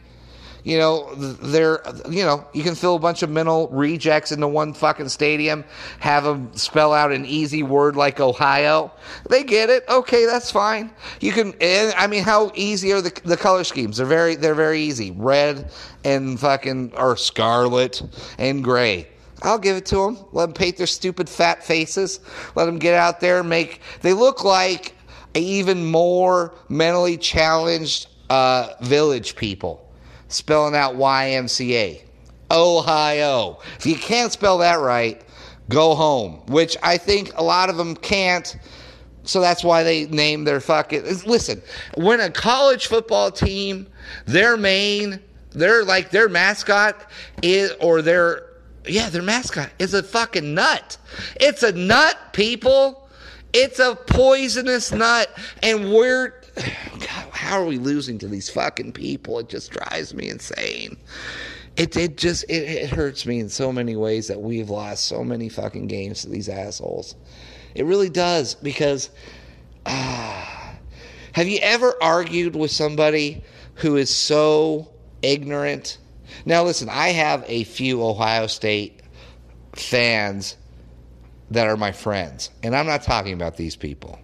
you 0.65 0.79
know, 0.79 1.15
they're, 1.15 1.83
you 2.09 2.25
know, 2.25 2.47
you 2.55 2.63
can 2.63 2.75
fill 2.75 2.97
a 2.97 2.99
bunch 2.99 3.23
of 3.23 3.29
mental 3.29 3.69
rejects 3.69 4.33
into 4.33 4.49
one 4.49 4.73
fucking 4.73 5.11
stadium, 5.11 5.63
have 6.01 6.25
them 6.25 6.51
spell 6.57 6.95
out 6.95 7.13
an 7.13 7.27
easy 7.27 7.63
word 7.63 7.97
like 7.97 8.19
Ohio. 8.19 8.91
They 9.29 9.45
get 9.45 9.69
it. 9.69 9.85
Okay, 9.91 10.25
that's 10.25 10.51
fine. 10.51 10.91
You 11.21 11.33
can, 11.33 11.53
I 11.61 12.07
mean, 12.07 12.23
how 12.23 12.51
easy 12.55 12.93
are 12.95 13.03
the, 13.03 13.13
the 13.25 13.37
color 13.37 13.63
schemes? 13.63 13.99
They're 13.99 14.07
very, 14.07 14.37
they're 14.37 14.55
very 14.55 14.81
easy. 14.81 15.11
Red 15.11 15.71
and 16.03 16.41
fucking, 16.41 16.95
or 16.97 17.19
scarlet 17.19 18.03
and 18.39 18.65
gray. 18.65 19.09
I'll 19.43 19.59
give 19.59 19.77
it 19.77 19.85
to 19.87 19.97
them. 19.97 20.19
Let 20.33 20.47
them 20.47 20.55
paint 20.55 20.79
their 20.79 20.87
stupid 20.87 21.29
fat 21.29 21.63
faces. 21.63 22.21
Let 22.55 22.65
them 22.65 22.79
get 22.79 22.95
out 22.95 23.21
there 23.21 23.41
and 23.41 23.51
make, 23.51 23.83
they 24.01 24.15
look 24.15 24.45
like 24.45 24.95
even 25.35 25.85
more 25.85 26.55
mentally 26.71 27.19
challenged 27.19 28.09
uh, 28.31 28.73
village 28.81 29.37
people 29.37 29.84
spelling 30.35 30.75
out 30.75 30.97
YMCA. 30.97 32.03
Ohio. 32.51 33.59
If 33.79 33.87
you 33.87 33.97
can't 33.97 34.33
spell 34.33 34.59
that 34.59 34.81
right, 34.81 35.23
go 35.69 35.95
home, 35.95 36.43
which 36.47 36.77
I 36.83 36.97
think 36.99 37.33
a 37.37 37.43
lot 37.43 37.71
of 37.71 37.77
them 37.77 37.97
can't. 37.97 38.57
So 39.25 39.41
that's 39.41 39.65
why 39.65 39.83
they 39.83 40.07
name 40.07 40.45
their 40.45 40.61
fucking. 40.61 41.05
Listen, 41.27 41.63
when 41.97 42.21
a 42.21 42.31
college 42.31 42.87
football 42.87 43.31
team, 43.31 43.87
their 44.27 44.57
main, 44.57 45.21
their 45.51 45.85
like 45.85 46.11
their 46.11 46.29
mascot 46.29 47.11
is, 47.43 47.73
or 47.81 48.03
their, 48.03 48.51
yeah, 48.87 49.09
their 49.09 49.23
mascot 49.23 49.71
is 49.79 49.95
a 49.95 50.03
fucking 50.03 50.55
nut. 50.55 50.99
It's 51.41 51.63
a 51.63 51.73
nut, 51.73 52.19
people. 52.33 53.09
It's 53.55 53.79
a 53.79 53.95
poisonous 53.95 54.93
nut. 54.93 55.31
And 55.63 55.93
we're, 55.93 56.35
God, 56.55 57.29
how 57.33 57.61
are 57.61 57.65
we 57.65 57.79
losing 57.79 58.19
to 58.19 58.29
these 58.29 58.49
fucking 58.49 58.93
people? 58.93 59.39
It 59.39 59.49
just 59.49 59.73
drives 59.73 60.15
me 60.15 60.29
insane. 60.29 60.97
It, 61.77 61.97
it 61.97 62.17
just 62.17 62.45
it, 62.45 62.63
it 62.63 62.91
hurts 62.91 63.27
me 63.27 63.41
in 63.41 63.49
so 63.49 63.73
many 63.73 63.97
ways 63.97 64.29
that 64.29 64.41
we've 64.41 64.71
lost 64.71 65.05
so 65.05 65.25
many 65.25 65.49
fucking 65.49 65.89
games 65.89 66.23
to 66.23 66.29
these 66.29 66.49
assholes. 66.49 67.17
It 67.75 67.85
really 67.85 68.09
does 68.09 68.55
because 68.55 69.11
ah, 69.85 70.77
have 71.33 71.49
you 71.49 71.59
ever 71.61 71.95
argued 72.01 72.55
with 72.55 72.71
somebody 72.71 73.43
who 73.77 73.97
is 73.97 74.15
so 74.15 74.93
ignorant? 75.23 75.99
Now 76.47 76.63
listen, 76.63 76.89
I 76.89 77.09
have 77.09 77.45
a 77.49 77.65
few 77.65 78.05
Ohio 78.05 78.47
State 78.47 79.01
fans 79.75 80.57
that 81.51 81.67
are 81.67 81.77
my 81.77 81.91
friends, 81.91 82.51
and 82.63 82.77
I'm 82.77 82.87
not 82.87 83.03
talking 83.03 83.33
about 83.33 83.57
these 83.57 83.75
people. 83.75 84.21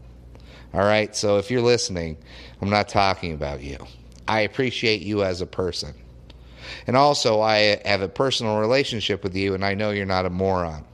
All 0.73 0.81
right. 0.81 1.15
So 1.17 1.39
if 1.39 1.51
you're 1.51 1.63
listening, 1.63 2.17
I'm 2.61 2.71
not 2.71 2.89
talking 2.89 3.33
about 3.33 3.63
you. 3.63 3.79
I 4.29 4.41
appreciate 4.41 5.03
you 5.03 5.25
as 5.25 5.41
a 5.41 5.47
person. 5.47 5.95
And 6.87 6.97
also, 6.97 7.41
I 7.41 7.81
have 7.85 8.03
a 8.03 8.09
personal 8.09 8.59
relationship 8.59 9.25
with 9.25 9.35
you, 9.35 9.55
and 9.55 9.65
I 9.65 9.75
know 9.75 9.91
you're 9.91 10.07
not 10.07 10.27
a 10.27 10.31
moron. 10.31 10.85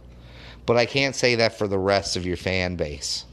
But 0.65 0.77
I 0.77 0.87
can't 0.87 1.15
say 1.15 1.35
that 1.37 1.59
for 1.59 1.69
the 1.69 1.79
rest 1.79 2.17
of 2.17 2.25
your 2.25 2.37
fan 2.37 2.77
base. 2.77 3.25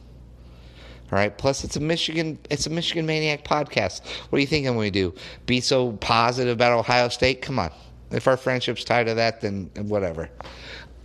All 1.11 1.17
right. 1.17 1.35
Plus, 1.35 1.63
it's 1.63 1.77
a 1.77 1.79
Michigan, 1.79 2.37
it's 2.49 2.65
a 2.65 2.69
Michigan 2.69 3.05
Maniac 3.05 3.43
podcast. 3.43 4.05
What 4.29 4.37
do 4.37 4.41
you 4.41 4.47
think 4.47 4.67
I'm 4.67 4.73
going 4.73 4.91
to 4.91 4.99
do? 5.11 5.15
Be 5.45 5.61
so 5.61 5.93
positive 5.93 6.53
about 6.53 6.77
Ohio 6.77 7.09
State? 7.09 7.41
Come 7.41 7.59
on. 7.59 7.71
If 8.11 8.27
our 8.27 8.37
friendship's 8.37 8.83
tied 8.83 9.07
to 9.07 9.15
that, 9.15 9.41
then 9.41 9.71
whatever. 9.75 10.29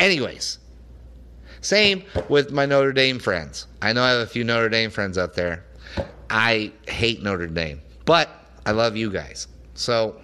Anyways, 0.00 0.59
same 1.61 2.05
with 2.29 2.50
my 2.50 2.67
Notre 2.67 2.93
Dame 2.93 3.19
friends. 3.19 3.67
I 3.83 3.93
know 3.93 4.03
I 4.03 4.11
have 4.11 4.21
a 4.21 4.27
few 4.27 4.45
Notre 4.45 4.69
Dame 4.69 4.91
friends 4.91 5.19
out 5.19 5.35
there. 5.35 5.65
I 6.31 6.73
hate 6.87 7.23
Notre 7.23 7.47
Dame, 7.47 7.81
but 8.05 8.29
I 8.67 8.73
love 8.73 8.97
you 8.97 9.11
guys. 9.11 9.49
So, 9.75 10.21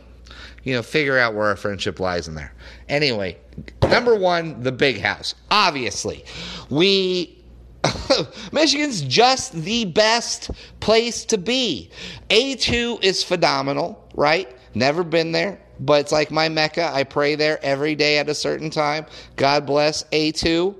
you 0.65 0.75
know, 0.75 0.83
figure 0.83 1.19
out 1.19 1.35
where 1.35 1.47
our 1.47 1.57
friendship 1.57 2.01
lies 2.01 2.29
in 2.29 2.35
there. 2.35 2.53
Anyway, 2.89 3.39
number 3.83 4.15
one, 4.15 4.63
the 4.63 4.73
big 4.73 5.01
house. 5.01 5.35
Obviously, 5.51 6.25
we. 6.71 7.39
Michigan's 8.53 9.03
just 9.03 9.53
the 9.53 9.85
best 9.85 10.51
place 10.81 11.25
to 11.27 11.37
be. 11.37 11.91
A2 12.31 13.05
is 13.05 13.23
phenomenal, 13.23 14.09
right? 14.15 14.57
Never 14.75 15.05
been 15.05 15.33
there, 15.33 15.61
but 15.81 16.01
it's 16.01 16.13
like 16.13 16.31
my 16.31 16.49
Mecca. 16.49 16.91
I 16.95 17.05
pray 17.05 17.35
there 17.35 17.63
every 17.63 17.95
day 17.95 18.19
at 18.19 18.31
a 18.31 18.35
certain 18.35 18.71
time. 18.71 19.05
God 19.37 19.67
bless 19.67 20.05
A2. 20.05 20.75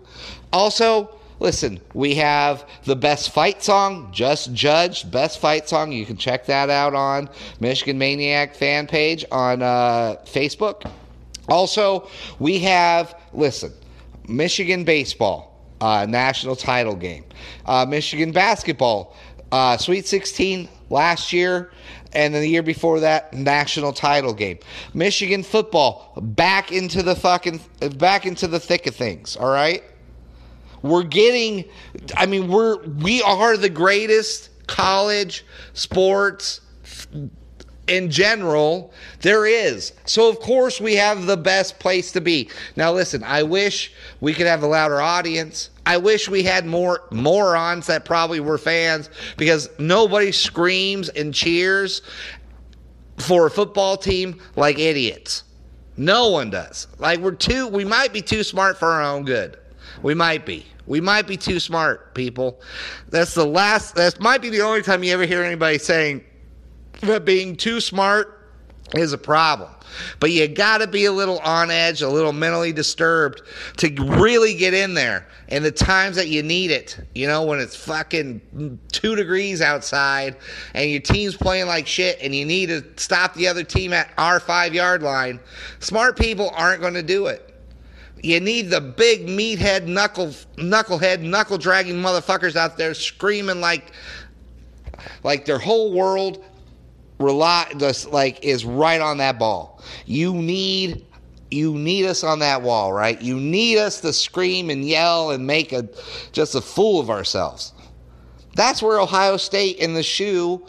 Also, 0.55 1.11
listen, 1.41 1.81
we 1.95 2.15
have 2.15 2.65
the 2.85 2.95
best 2.95 3.31
fight 3.33 3.61
song, 3.61 4.09
Just 4.13 4.55
Judged, 4.55 5.11
best 5.11 5.41
fight 5.41 5.69
song. 5.69 5.91
You 5.91 6.07
can 6.07 6.17
check 6.17 6.47
that 6.47 6.71
out 6.71 6.95
on 6.95 7.29
Michigan 7.59 7.99
Maniac 7.99 8.55
fan 8.55 8.87
page 8.87 9.25
on 9.33 9.63
uh, 9.63 10.15
Facebook. 10.27 10.89
Also, 11.49 12.09
we 12.39 12.61
have, 12.61 13.21
listen, 13.33 13.73
Michigan 14.29 14.85
baseball, 14.85 15.61
uh, 15.81 16.07
national 16.09 16.55
title 16.55 16.95
game, 16.95 17.25
uh, 17.67 17.85
Michigan 17.85 18.31
basketball, 18.31 19.17
uh, 19.51 19.77
Sweet 19.77 20.07
16 20.07 20.69
last 20.89 21.33
year 21.33 21.73
and 22.13 22.33
then 22.33 22.43
the 22.43 22.49
year 22.49 22.63
before 22.63 23.01
that 23.01 23.33
national 23.33 23.93
title 23.93 24.33
game 24.33 24.59
michigan 24.93 25.43
football 25.43 26.13
back 26.21 26.71
into 26.71 27.03
the 27.03 27.17
fucking 27.17 27.59
back 27.97 28.25
into 28.27 28.47
the 28.47 28.61
thick 28.61 28.87
of 28.87 28.95
things 28.95 29.35
all 29.37 29.51
right 29.51 29.83
we're 30.85 31.03
getting, 31.03 31.65
I 32.15 32.27
mean, 32.27 32.49
we're, 32.49 32.77
we 32.83 33.23
are 33.23 33.57
the 33.57 33.71
greatest 33.71 34.51
college 34.67 35.47
sports 35.73 36.61
in 37.87 38.11
general 38.11 38.93
there 39.21 39.47
is. 39.47 39.95
So, 40.05 40.29
of 40.29 40.41
course, 40.41 40.83
we 40.83 40.95
have 40.97 41.25
the 41.25 41.39
best 41.39 41.79
place 41.79 42.13
to 42.13 42.21
be. 42.21 42.51
Now, 42.77 42.93
listen, 42.93 43.25
I 43.25 43.45
wish 43.45 43.95
we 44.21 44.35
could 44.35 44.47
have 44.47 44.63
a 44.63 44.67
louder 44.67 45.01
audience. 45.01 45.71
I 45.87 45.97
wish 45.97 46.29
we 46.29 46.43
had 46.43 46.67
more 46.67 47.01
morons 47.11 47.87
that 47.87 48.05
probably 48.05 48.41
were 48.41 48.59
fans 48.59 49.09
because 49.39 49.71
nobody 49.79 50.33
screams 50.33 51.09
and 51.09 51.33
cheers 51.33 52.03
for 53.17 53.47
a 53.47 53.51
football 53.51 53.97
team 53.97 54.39
like 54.55 54.79
idiots. 54.79 55.45
No 55.97 56.29
one 56.29 56.51
does. 56.51 56.89
Like, 56.99 57.21
we're 57.21 57.33
too, 57.33 57.69
we 57.69 57.87
might 57.87 58.13
be 58.13 58.21
too 58.21 58.43
smart 58.43 58.77
for 58.77 58.89
our 58.89 59.03
own 59.03 59.25
good. 59.25 59.57
We 60.05 60.13
might 60.13 60.45
be. 60.45 60.67
We 60.87 61.01
might 61.01 61.27
be 61.27 61.39
too 61.39 61.59
smart, 61.59 62.15
people. 62.15 62.61
That's 63.09 63.33
the 63.33 63.47
last, 63.47 63.95
that 63.95 64.21
might 64.21 64.43
be 64.43 64.51
the 64.51 64.61
only 64.61 64.83
time 64.83 65.03
you 65.03 65.15
ever 65.15 65.25
hear 65.25 65.43
anybody 65.43 65.79
saying 65.79 66.23
that 67.01 67.25
being 67.25 67.57
too 67.57 67.81
smart 67.81 68.51
is 68.95 69.15
a 69.15 69.19
problem. 69.19 69.71
But 70.21 70.31
you 70.31 70.47
got 70.47 70.79
to 70.79 70.87
be 70.87 71.07
a 71.07 71.13
little 71.13 71.39
on 71.39 71.71
edge, 71.71 72.03
a 72.03 72.09
little 72.11 72.35
mentally 72.35 72.71
disturbed 72.71 73.41
to 73.79 73.89
really 74.19 74.55
get 74.55 74.75
in 74.75 74.93
there. 74.93 75.27
And 75.49 75.65
the 75.65 75.73
times 75.73 76.17
that 76.17 76.29
you 76.29 76.43
need 76.43 76.71
it, 76.71 77.01
you 77.15 77.27
know, 77.27 77.45
when 77.45 77.59
it's 77.59 77.75
fucking 77.75 78.79
two 78.93 79.17
degrees 79.17 79.63
outside 79.63 80.37
and 80.75 80.91
your 80.91 81.01
team's 81.01 81.35
playing 81.35 81.67
like 81.67 81.87
shit 81.87 82.19
and 82.21 82.35
you 82.35 82.45
need 82.45 82.67
to 82.67 82.85
stop 82.97 83.33
the 83.33 83.49
other 83.49 83.65
team 83.65 83.95
at 83.95 84.11
our 84.19 84.39
five 84.39 84.75
yard 84.75 85.03
line, 85.03 85.41
smart 85.79 86.19
people 86.19 86.51
aren't 86.55 86.83
going 86.83 86.93
to 86.93 87.03
do 87.03 87.29
it. 87.29 87.54
You 88.25 88.41
need 88.41 88.71
the 88.71 88.81
big 88.81 89.27
meathead 89.27 89.87
knuckle 89.87 90.29
knucklehead 90.57 91.21
knuckle 91.21 91.59
dragging 91.59 91.97
motherfuckers 91.97 92.57
out 92.57 92.79
there 92.79 92.95
screaming 92.95 93.61
like 93.61 93.93
like 95.23 95.45
their 95.45 95.59
whole 95.59 95.93
world 95.93 96.43
rely 97.19 97.71
like 98.11 98.43
is 98.43 98.65
right 98.65 99.01
on 99.03 99.19
that 99.19 99.39
ball. 99.39 99.83
You 100.07 100.33
need 100.33 101.05
you 101.51 101.75
need 101.75 102.07
us 102.07 102.25
on 102.25 102.39
that 102.39 102.63
wall, 102.63 102.95
right? 102.95 103.21
You 103.21 103.39
need 103.39 103.77
us 103.77 104.01
to 104.01 104.13
scream 104.13 104.71
and 104.71 104.87
yell 104.87 105.31
and 105.31 105.47
make 105.47 105.75
a 105.75 105.87
just 106.33 106.55
a 106.55 106.63
fool 106.63 107.01
of 107.01 107.11
ourselves. 107.11 107.75
That's 108.57 108.83
where 108.83 109.01
Ohio 109.01 109.37
State 109.37 109.77
in 109.77 109.93
the 109.93 110.03
shoe 110.03 110.65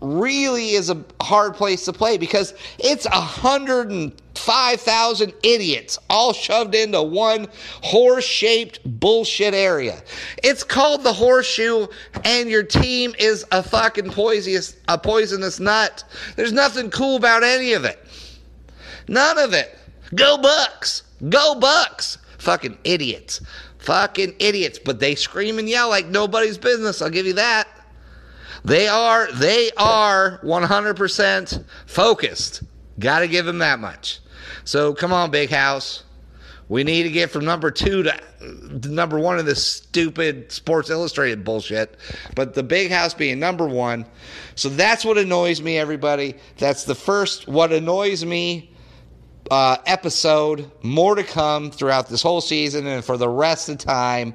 really 0.00 0.70
is 0.70 0.90
a 0.90 1.04
hard 1.20 1.54
place 1.54 1.84
to 1.84 1.92
play 1.92 2.18
because 2.18 2.54
it's 2.78 3.06
105,000 3.06 5.32
idiots 5.42 5.98
all 6.08 6.32
shoved 6.32 6.74
into 6.74 7.02
one 7.02 7.48
horse 7.82 8.24
shaped 8.24 8.80
bullshit 8.84 9.54
area. 9.54 10.02
It's 10.42 10.64
called 10.64 11.02
the 11.02 11.12
horseshoe, 11.12 11.86
and 12.24 12.48
your 12.48 12.62
team 12.62 13.14
is 13.18 13.44
a 13.52 13.62
fucking 13.62 14.10
poisonous, 14.10 14.76
a 14.88 14.98
poisonous 14.98 15.60
nut. 15.60 16.04
There's 16.36 16.52
nothing 16.52 16.90
cool 16.90 17.16
about 17.16 17.42
any 17.42 17.72
of 17.72 17.84
it. 17.84 17.98
None 19.08 19.38
of 19.38 19.54
it. 19.54 19.76
Go 20.14 20.38
Bucks! 20.38 21.02
Go 21.28 21.54
Bucks! 21.54 22.18
Fucking 22.38 22.78
idiots. 22.84 23.40
Fucking 23.78 24.34
idiots. 24.38 24.78
But 24.78 25.00
they 25.00 25.14
scream 25.14 25.58
and 25.58 25.68
yell 25.68 25.88
like 25.88 26.06
nobody's 26.06 26.58
business. 26.58 27.02
I'll 27.02 27.10
give 27.10 27.26
you 27.26 27.34
that. 27.34 27.68
They 28.64 28.88
are 28.88 29.30
they 29.32 29.70
are 29.76 30.40
100% 30.42 31.64
focused. 31.86 32.62
Got 32.98 33.20
to 33.20 33.28
give 33.28 33.46
them 33.46 33.58
that 33.58 33.78
much. 33.78 34.20
So 34.64 34.92
come 34.94 35.12
on, 35.12 35.30
big 35.30 35.50
house. 35.50 36.04
We 36.68 36.84
need 36.84 37.04
to 37.04 37.10
get 37.10 37.30
from 37.30 37.46
number 37.46 37.70
two 37.70 38.02
to 38.02 38.20
number 38.88 39.18
one 39.18 39.38
in 39.38 39.46
this 39.46 39.64
stupid 39.64 40.52
Sports 40.52 40.90
Illustrated 40.90 41.42
bullshit. 41.42 41.96
But 42.34 42.54
the 42.54 42.62
big 42.62 42.90
house 42.90 43.14
being 43.14 43.38
number 43.38 43.66
one. 43.66 44.04
So 44.54 44.68
that's 44.68 45.04
what 45.04 45.16
annoys 45.16 45.62
me, 45.62 45.78
everybody. 45.78 46.34
That's 46.58 46.84
the 46.84 46.94
first 46.94 47.48
what 47.48 47.72
annoys 47.72 48.24
me 48.24 48.70
uh, 49.50 49.78
episode. 49.86 50.70
More 50.82 51.14
to 51.14 51.24
come 51.24 51.70
throughout 51.70 52.08
this 52.08 52.20
whole 52.20 52.42
season 52.42 52.86
and 52.86 53.02
for 53.02 53.16
the 53.16 53.28
rest 53.28 53.70
of 53.70 53.78
time. 53.78 54.34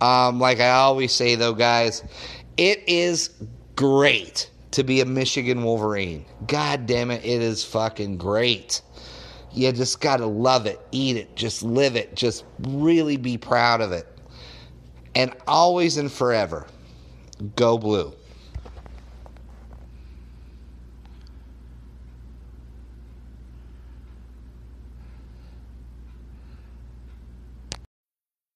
Um, 0.00 0.40
like 0.40 0.58
I 0.58 0.70
always 0.70 1.12
say, 1.12 1.36
though, 1.36 1.54
guys, 1.54 2.02
it 2.56 2.82
is 2.86 3.30
great 3.76 4.50
to 4.72 4.84
be 4.84 5.00
a 5.00 5.04
Michigan 5.04 5.62
Wolverine. 5.62 6.24
God 6.46 6.86
damn 6.86 7.10
it, 7.10 7.24
it 7.24 7.42
is 7.42 7.64
fucking 7.64 8.18
great. 8.18 8.82
You 9.52 9.70
just 9.72 10.00
got 10.00 10.16
to 10.16 10.26
love 10.26 10.66
it, 10.66 10.80
eat 10.90 11.16
it, 11.16 11.36
just 11.36 11.62
live 11.62 11.94
it, 11.96 12.16
just 12.16 12.44
really 12.60 13.16
be 13.16 13.38
proud 13.38 13.80
of 13.80 13.92
it. 13.92 14.06
And 15.14 15.32
always 15.46 15.96
and 15.96 16.10
forever, 16.10 16.66
go 17.54 17.78
blue. 17.78 18.12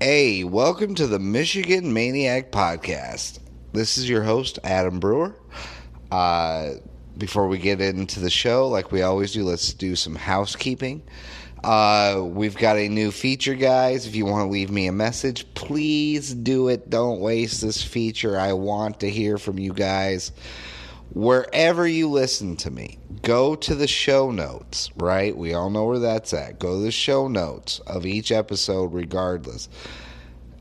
Hey, 0.00 0.44
welcome 0.44 0.94
to 0.96 1.06
the 1.06 1.18
Michigan 1.18 1.92
Maniac 1.92 2.50
Podcast. 2.50 3.38
This 3.72 3.96
is 3.96 4.08
your 4.08 4.22
host, 4.22 4.58
Adam 4.64 5.00
Brewer. 5.00 5.34
Uh, 6.10 6.74
before 7.16 7.48
we 7.48 7.58
get 7.58 7.80
into 7.80 8.20
the 8.20 8.30
show, 8.30 8.68
like 8.68 8.92
we 8.92 9.02
always 9.02 9.32
do, 9.32 9.44
let's 9.44 9.72
do 9.72 9.96
some 9.96 10.14
housekeeping. 10.14 11.02
Uh, 11.62 12.22
we've 12.22 12.56
got 12.56 12.76
a 12.76 12.88
new 12.88 13.10
feature, 13.10 13.54
guys. 13.54 14.06
If 14.06 14.14
you 14.14 14.26
want 14.26 14.46
to 14.46 14.52
leave 14.52 14.70
me 14.70 14.86
a 14.86 14.92
message, 14.92 15.46
please 15.54 16.34
do 16.34 16.68
it. 16.68 16.90
Don't 16.90 17.20
waste 17.20 17.62
this 17.62 17.82
feature. 17.82 18.38
I 18.38 18.52
want 18.52 19.00
to 19.00 19.10
hear 19.10 19.38
from 19.38 19.58
you 19.58 19.72
guys 19.72 20.32
wherever 21.14 21.86
you 21.86 22.08
listen 22.08 22.56
to 22.56 22.70
me, 22.70 22.98
go 23.22 23.54
to 23.54 23.74
the 23.74 23.86
show 23.86 24.30
notes, 24.30 24.90
right? 24.96 25.36
We 25.36 25.54
all 25.54 25.70
know 25.70 25.86
where 25.86 26.00
that's 26.00 26.34
at. 26.34 26.58
Go 26.58 26.78
to 26.78 26.82
the 26.82 26.90
show 26.90 27.28
notes 27.28 27.78
of 27.86 28.04
each 28.04 28.30
episode, 28.32 28.92
regardless. 28.92 29.68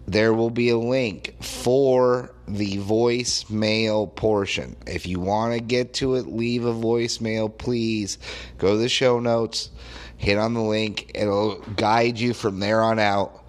There 0.06 0.34
will 0.34 0.50
be 0.50 0.70
a 0.70 0.78
link 0.78 1.42
for 1.42 2.34
the 2.48 2.78
voicemail 2.78 4.14
portion. 4.16 4.76
If 4.86 5.08
you 5.08 5.20
want 5.20 5.54
to 5.54 5.62
get 5.62 5.94
to 5.96 6.16
it, 6.16 6.28
leave 6.28 6.66
a 6.66 6.74
voicemail, 6.74 7.58
please 7.58 8.18
go 8.58 8.72
to 8.72 8.78
the 8.78 8.90
show 8.90 9.20
notes, 9.20 9.70
hit 10.18 10.38
on 10.38 10.54
the 10.54 10.62
link. 10.62 11.12
It'll 11.16 11.56
guide 11.56 12.20
you 12.20 12.34
from 12.34 12.60
there 12.60 12.82
on 12.82 13.00
out 13.00 13.46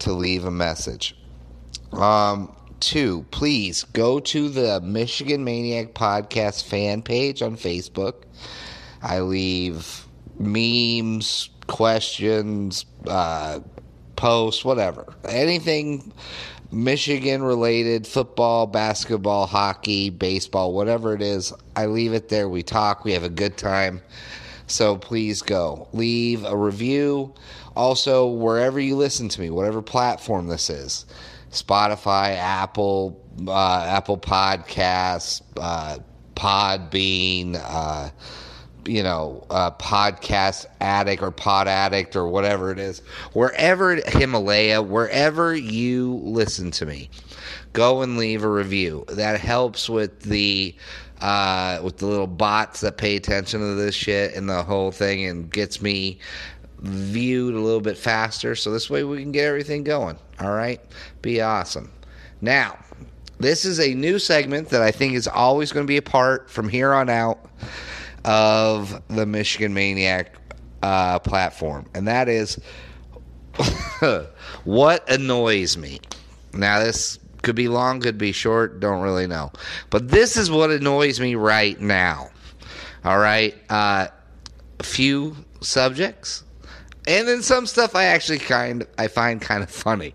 to 0.00 0.12
leave 0.12 0.44
a 0.44 0.50
message. 0.50 1.16
Um, 1.92 2.54
two, 2.84 3.24
please 3.30 3.84
go 3.84 4.20
to 4.20 4.48
the 4.50 4.80
Michigan 4.82 5.42
Maniac 5.42 5.94
Podcast 5.94 6.64
fan 6.64 7.00
page 7.00 7.40
on 7.40 7.56
Facebook. 7.56 8.24
I 9.02 9.20
leave 9.20 10.06
memes, 10.38 11.48
questions, 11.66 12.84
uh, 13.06 13.60
posts, 14.16 14.64
whatever. 14.64 15.14
Anything 15.26 16.12
Michigan 16.70 17.42
related, 17.42 18.06
football, 18.06 18.66
basketball, 18.66 19.46
hockey, 19.46 20.10
baseball, 20.10 20.74
whatever 20.74 21.14
it 21.14 21.22
is, 21.22 21.54
I 21.74 21.86
leave 21.86 22.12
it 22.12 22.28
there. 22.28 22.48
We 22.50 22.62
talk, 22.62 23.04
we 23.04 23.12
have 23.12 23.24
a 23.24 23.30
good 23.30 23.56
time. 23.56 24.02
So 24.66 24.96
please 24.96 25.40
go. 25.40 25.88
Leave 25.92 26.44
a 26.44 26.56
review. 26.56 27.32
Also, 27.76 28.26
wherever 28.26 28.78
you 28.78 28.96
listen 28.96 29.28
to 29.30 29.40
me, 29.40 29.50
whatever 29.50 29.80
platform 29.80 30.48
this 30.48 30.68
is. 30.68 31.06
Spotify, 31.54 32.36
Apple, 32.36 33.20
uh, 33.46 33.86
Apple 33.88 34.18
Podcasts, 34.18 35.42
uh, 35.56 35.98
Podbean, 36.34 37.60
uh, 37.62 38.10
you 38.86 39.02
know, 39.02 39.46
uh, 39.50 39.70
Podcast 39.70 40.66
Addict 40.80 41.22
or 41.22 41.30
Pod 41.30 41.68
Addict 41.68 42.16
or 42.16 42.28
whatever 42.28 42.70
it 42.70 42.78
is. 42.78 43.00
Wherever 43.32 43.96
Himalaya, 43.96 44.82
wherever 44.82 45.54
you 45.54 46.20
listen 46.22 46.70
to 46.72 46.86
me, 46.86 47.08
go 47.72 48.02
and 48.02 48.18
leave 48.18 48.44
a 48.44 48.48
review. 48.48 49.04
That 49.08 49.40
helps 49.40 49.88
with 49.88 50.20
the 50.20 50.74
uh, 51.20 51.80
with 51.82 51.98
the 51.98 52.06
little 52.06 52.26
bots 52.26 52.80
that 52.80 52.98
pay 52.98 53.16
attention 53.16 53.60
to 53.60 53.74
this 53.74 53.94
shit 53.94 54.34
and 54.34 54.48
the 54.48 54.62
whole 54.62 54.90
thing 54.90 55.24
and 55.24 55.50
gets 55.50 55.80
me 55.80 56.18
viewed 56.84 57.54
a 57.54 57.60
little 57.60 57.80
bit 57.80 57.96
faster. 57.96 58.54
So 58.54 58.70
this 58.70 58.90
way 58.90 59.04
we 59.04 59.20
can 59.22 59.32
get 59.32 59.46
everything 59.46 59.84
going. 59.84 60.18
All 60.40 60.52
right? 60.52 60.80
Be 61.22 61.40
awesome. 61.40 61.90
Now, 62.40 62.78
this 63.40 63.64
is 63.64 63.80
a 63.80 63.94
new 63.94 64.18
segment 64.18 64.68
that 64.68 64.82
I 64.82 64.90
think 64.90 65.14
is 65.14 65.26
always 65.26 65.72
going 65.72 65.86
to 65.86 65.88
be 65.88 65.96
a 65.96 66.02
part 66.02 66.50
from 66.50 66.68
here 66.68 66.92
on 66.92 67.08
out 67.08 67.38
of 68.24 69.02
the 69.08 69.26
Michigan 69.26 69.74
Maniac 69.74 70.36
uh, 70.82 71.18
platform, 71.18 71.86
and 71.94 72.06
that 72.06 72.28
is 72.28 72.60
what 74.64 75.08
annoys 75.10 75.76
me. 75.76 76.00
Now, 76.52 76.80
this 76.80 77.18
could 77.42 77.56
be 77.56 77.68
long, 77.68 78.00
could 78.00 78.18
be 78.18 78.32
short, 78.32 78.80
don't 78.80 79.02
really 79.02 79.26
know. 79.26 79.52
But 79.90 80.08
this 80.08 80.36
is 80.36 80.50
what 80.50 80.70
annoys 80.70 81.20
me 81.20 81.34
right 81.34 81.80
now. 81.80 82.30
All 83.04 83.18
right? 83.18 83.54
Uh, 83.68 84.08
a 84.80 84.82
few 84.82 85.36
subjects 85.60 86.44
and 87.06 87.28
then 87.28 87.42
some 87.42 87.66
stuff 87.66 87.94
I 87.94 88.04
actually 88.04 88.38
kind 88.38 88.86
I 88.98 89.08
find 89.08 89.40
kind 89.40 89.62
of 89.62 89.70
funny. 89.70 90.14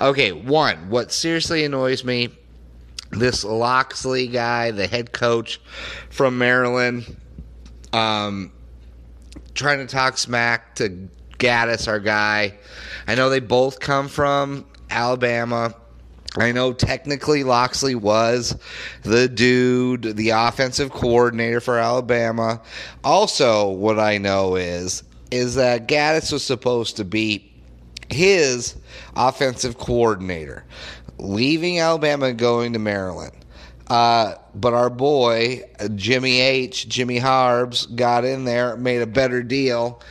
Okay, 0.00 0.32
one, 0.32 0.90
what 0.90 1.12
seriously 1.12 1.64
annoys 1.64 2.04
me, 2.04 2.30
this 3.10 3.44
Locksley 3.44 4.26
guy, 4.26 4.70
the 4.70 4.86
head 4.86 5.12
coach 5.12 5.60
from 6.10 6.38
Maryland, 6.38 7.16
um, 7.92 8.52
trying 9.54 9.78
to 9.78 9.86
talk 9.86 10.16
smack 10.16 10.74
to 10.76 11.08
Gattis, 11.38 11.88
our 11.88 12.00
guy. 12.00 12.54
I 13.06 13.14
know 13.14 13.28
they 13.28 13.40
both 13.40 13.80
come 13.80 14.08
from 14.08 14.64
Alabama. 14.90 15.74
I 16.38 16.52
know 16.52 16.72
technically 16.72 17.44
Locksley 17.44 17.94
was 17.94 18.56
the 19.02 19.28
dude, 19.28 20.16
the 20.16 20.30
offensive 20.30 20.90
coordinator 20.90 21.60
for 21.60 21.78
Alabama. 21.78 22.62
Also, 23.04 23.68
what 23.68 23.98
I 23.98 24.16
know 24.16 24.56
is 24.56 25.02
is 25.32 25.54
that 25.54 25.88
Gattis 25.88 26.30
was 26.30 26.44
supposed 26.44 26.98
to 26.98 27.04
be 27.04 27.50
his 28.10 28.76
offensive 29.16 29.78
coordinator, 29.78 30.64
leaving 31.18 31.80
Alabama 31.80 32.26
and 32.26 32.38
going 32.38 32.74
to 32.74 32.78
Maryland. 32.78 33.32
Uh, 33.88 34.34
but 34.54 34.74
our 34.74 34.90
boy 34.90 35.62
Jimmy 35.94 36.40
H, 36.40 36.86
Jimmy 36.86 37.18
Harbs, 37.18 37.86
got 37.86 38.26
in 38.26 38.44
there, 38.44 38.76
made 38.76 39.00
a 39.00 39.06
better 39.06 39.42
deal, 39.42 40.02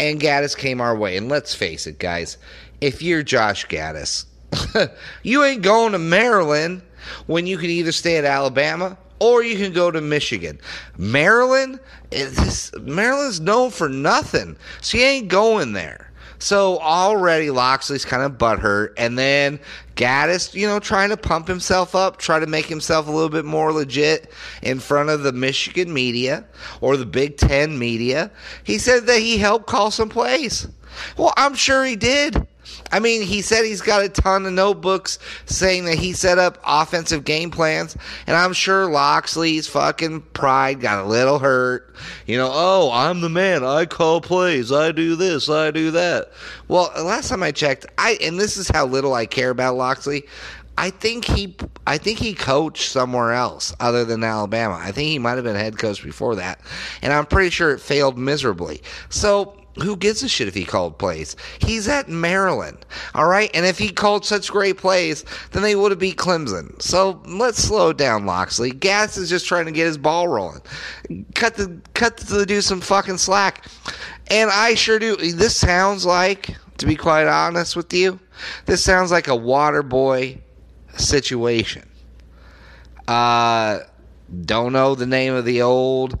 and 0.00 0.20
Gattis 0.20 0.56
came 0.56 0.80
our 0.80 0.96
way. 0.96 1.16
And 1.16 1.28
let's 1.28 1.54
face 1.54 1.86
it, 1.86 2.00
guys, 2.00 2.36
if 2.80 3.00
you're 3.00 3.22
Josh 3.22 3.66
Gattis, 3.68 4.26
you 5.22 5.44
ain't 5.44 5.62
going 5.62 5.92
to 5.92 5.98
Maryland 5.98 6.82
when 7.26 7.46
you 7.46 7.56
can 7.56 7.70
either 7.70 7.92
stay 7.92 8.16
at 8.16 8.24
Alabama 8.24 8.98
or 9.18 9.42
you 9.42 9.56
can 9.56 9.72
go 9.72 9.90
to 9.90 10.00
Michigan. 10.00 10.60
Maryland 10.96 11.80
is 12.10 12.72
Maryland's 12.80 13.40
known 13.40 13.70
for 13.70 13.88
nothing, 13.88 14.56
you 14.92 15.00
ain't 15.00 15.28
going 15.28 15.72
there. 15.72 16.12
So 16.38 16.78
already 16.80 17.50
Locksley's 17.50 18.04
kind 18.04 18.22
of 18.22 18.32
butthurt, 18.32 18.92
and 18.98 19.18
then 19.18 19.58
Gattis, 19.94 20.52
you 20.52 20.66
know, 20.66 20.78
trying 20.78 21.08
to 21.08 21.16
pump 21.16 21.48
himself 21.48 21.94
up, 21.94 22.18
try 22.18 22.38
to 22.38 22.46
make 22.46 22.66
himself 22.66 23.08
a 23.08 23.10
little 23.10 23.30
bit 23.30 23.46
more 23.46 23.72
legit 23.72 24.30
in 24.62 24.78
front 24.78 25.08
of 25.08 25.22
the 25.22 25.32
Michigan 25.32 25.92
media 25.92 26.44
or 26.80 26.96
the 26.96 27.06
Big 27.06 27.38
Ten 27.38 27.78
media. 27.78 28.30
He 28.64 28.78
said 28.78 29.06
that 29.06 29.20
he 29.20 29.38
helped 29.38 29.66
call 29.66 29.90
some 29.90 30.10
plays. 30.10 30.68
Well, 31.16 31.32
I'm 31.36 31.54
sure 31.54 31.84
he 31.84 31.96
did. 31.96 32.46
I 32.92 33.00
mean, 33.00 33.22
he 33.22 33.42
said 33.42 33.64
he's 33.64 33.80
got 33.80 34.04
a 34.04 34.08
ton 34.08 34.46
of 34.46 34.52
notebooks 34.52 35.18
saying 35.46 35.84
that 35.86 35.98
he 35.98 36.12
set 36.12 36.38
up 36.38 36.58
offensive 36.64 37.24
game 37.24 37.50
plans, 37.50 37.96
and 38.26 38.36
I'm 38.36 38.52
sure 38.52 38.90
Locksley's 38.90 39.66
fucking 39.66 40.22
pride 40.32 40.80
got 40.80 41.04
a 41.04 41.08
little 41.08 41.38
hurt. 41.38 41.94
You 42.26 42.36
know, 42.36 42.50
oh, 42.52 42.90
I'm 42.92 43.20
the 43.20 43.28
man. 43.28 43.64
I 43.64 43.86
call 43.86 44.20
plays. 44.20 44.72
I 44.72 44.92
do 44.92 45.16
this. 45.16 45.48
I 45.48 45.70
do 45.70 45.90
that. 45.92 46.32
Well, 46.68 46.92
last 46.96 47.28
time 47.28 47.42
I 47.42 47.52
checked, 47.52 47.86
I 47.98 48.18
and 48.22 48.38
this 48.38 48.56
is 48.56 48.68
how 48.68 48.86
little 48.86 49.14
I 49.14 49.26
care 49.26 49.50
about 49.50 49.76
Loxley. 49.76 50.24
I 50.78 50.90
think 50.90 51.24
he 51.24 51.56
I 51.86 51.98
think 51.98 52.18
he 52.18 52.34
coached 52.34 52.90
somewhere 52.90 53.32
else 53.32 53.74
other 53.80 54.04
than 54.04 54.22
Alabama. 54.22 54.78
I 54.80 54.92
think 54.92 55.08
he 55.08 55.18
might 55.18 55.36
have 55.36 55.44
been 55.44 55.56
head 55.56 55.78
coach 55.78 56.02
before 56.02 56.36
that. 56.36 56.60
And 57.02 57.12
I'm 57.12 57.26
pretty 57.26 57.50
sure 57.50 57.70
it 57.72 57.80
failed 57.80 58.18
miserably. 58.18 58.82
So 59.08 59.56
who 59.82 59.96
gives 59.96 60.22
a 60.22 60.28
shit 60.28 60.48
if 60.48 60.54
he 60.54 60.64
called 60.64 60.98
plays? 60.98 61.36
He's 61.58 61.88
at 61.88 62.08
Maryland, 62.08 62.84
all 63.14 63.26
right? 63.26 63.50
And 63.54 63.66
if 63.66 63.78
he 63.78 63.90
called 63.90 64.24
such 64.24 64.50
great 64.50 64.78
plays, 64.78 65.24
then 65.52 65.62
they 65.62 65.76
would 65.76 65.92
have 65.92 65.98
beat 65.98 66.16
Clemson. 66.16 66.80
So 66.80 67.20
let's 67.26 67.62
slow 67.62 67.92
down, 67.92 68.26
Locksley. 68.26 68.70
Gas 68.70 69.16
is 69.16 69.28
just 69.28 69.46
trying 69.46 69.66
to 69.66 69.72
get 69.72 69.86
his 69.86 69.98
ball 69.98 70.28
rolling. 70.28 70.62
Cut 71.34 71.54
the 71.54 71.80
cut 71.94 72.16
the 72.16 72.46
dude 72.46 72.64
some 72.64 72.80
fucking 72.80 73.18
slack. 73.18 73.66
And 74.30 74.50
I 74.50 74.74
sure 74.74 74.98
do. 74.98 75.16
This 75.16 75.56
sounds 75.56 76.04
like, 76.04 76.56
to 76.78 76.86
be 76.86 76.96
quite 76.96 77.26
honest 77.26 77.76
with 77.76 77.92
you, 77.92 78.18
this 78.64 78.82
sounds 78.82 79.10
like 79.10 79.28
a 79.28 79.36
water 79.36 79.82
boy 79.82 80.40
situation. 80.96 81.88
Uh, 83.06 83.80
don't 84.44 84.72
know 84.72 84.94
the 84.94 85.06
name 85.06 85.34
of 85.34 85.44
the 85.44 85.62
old 85.62 86.18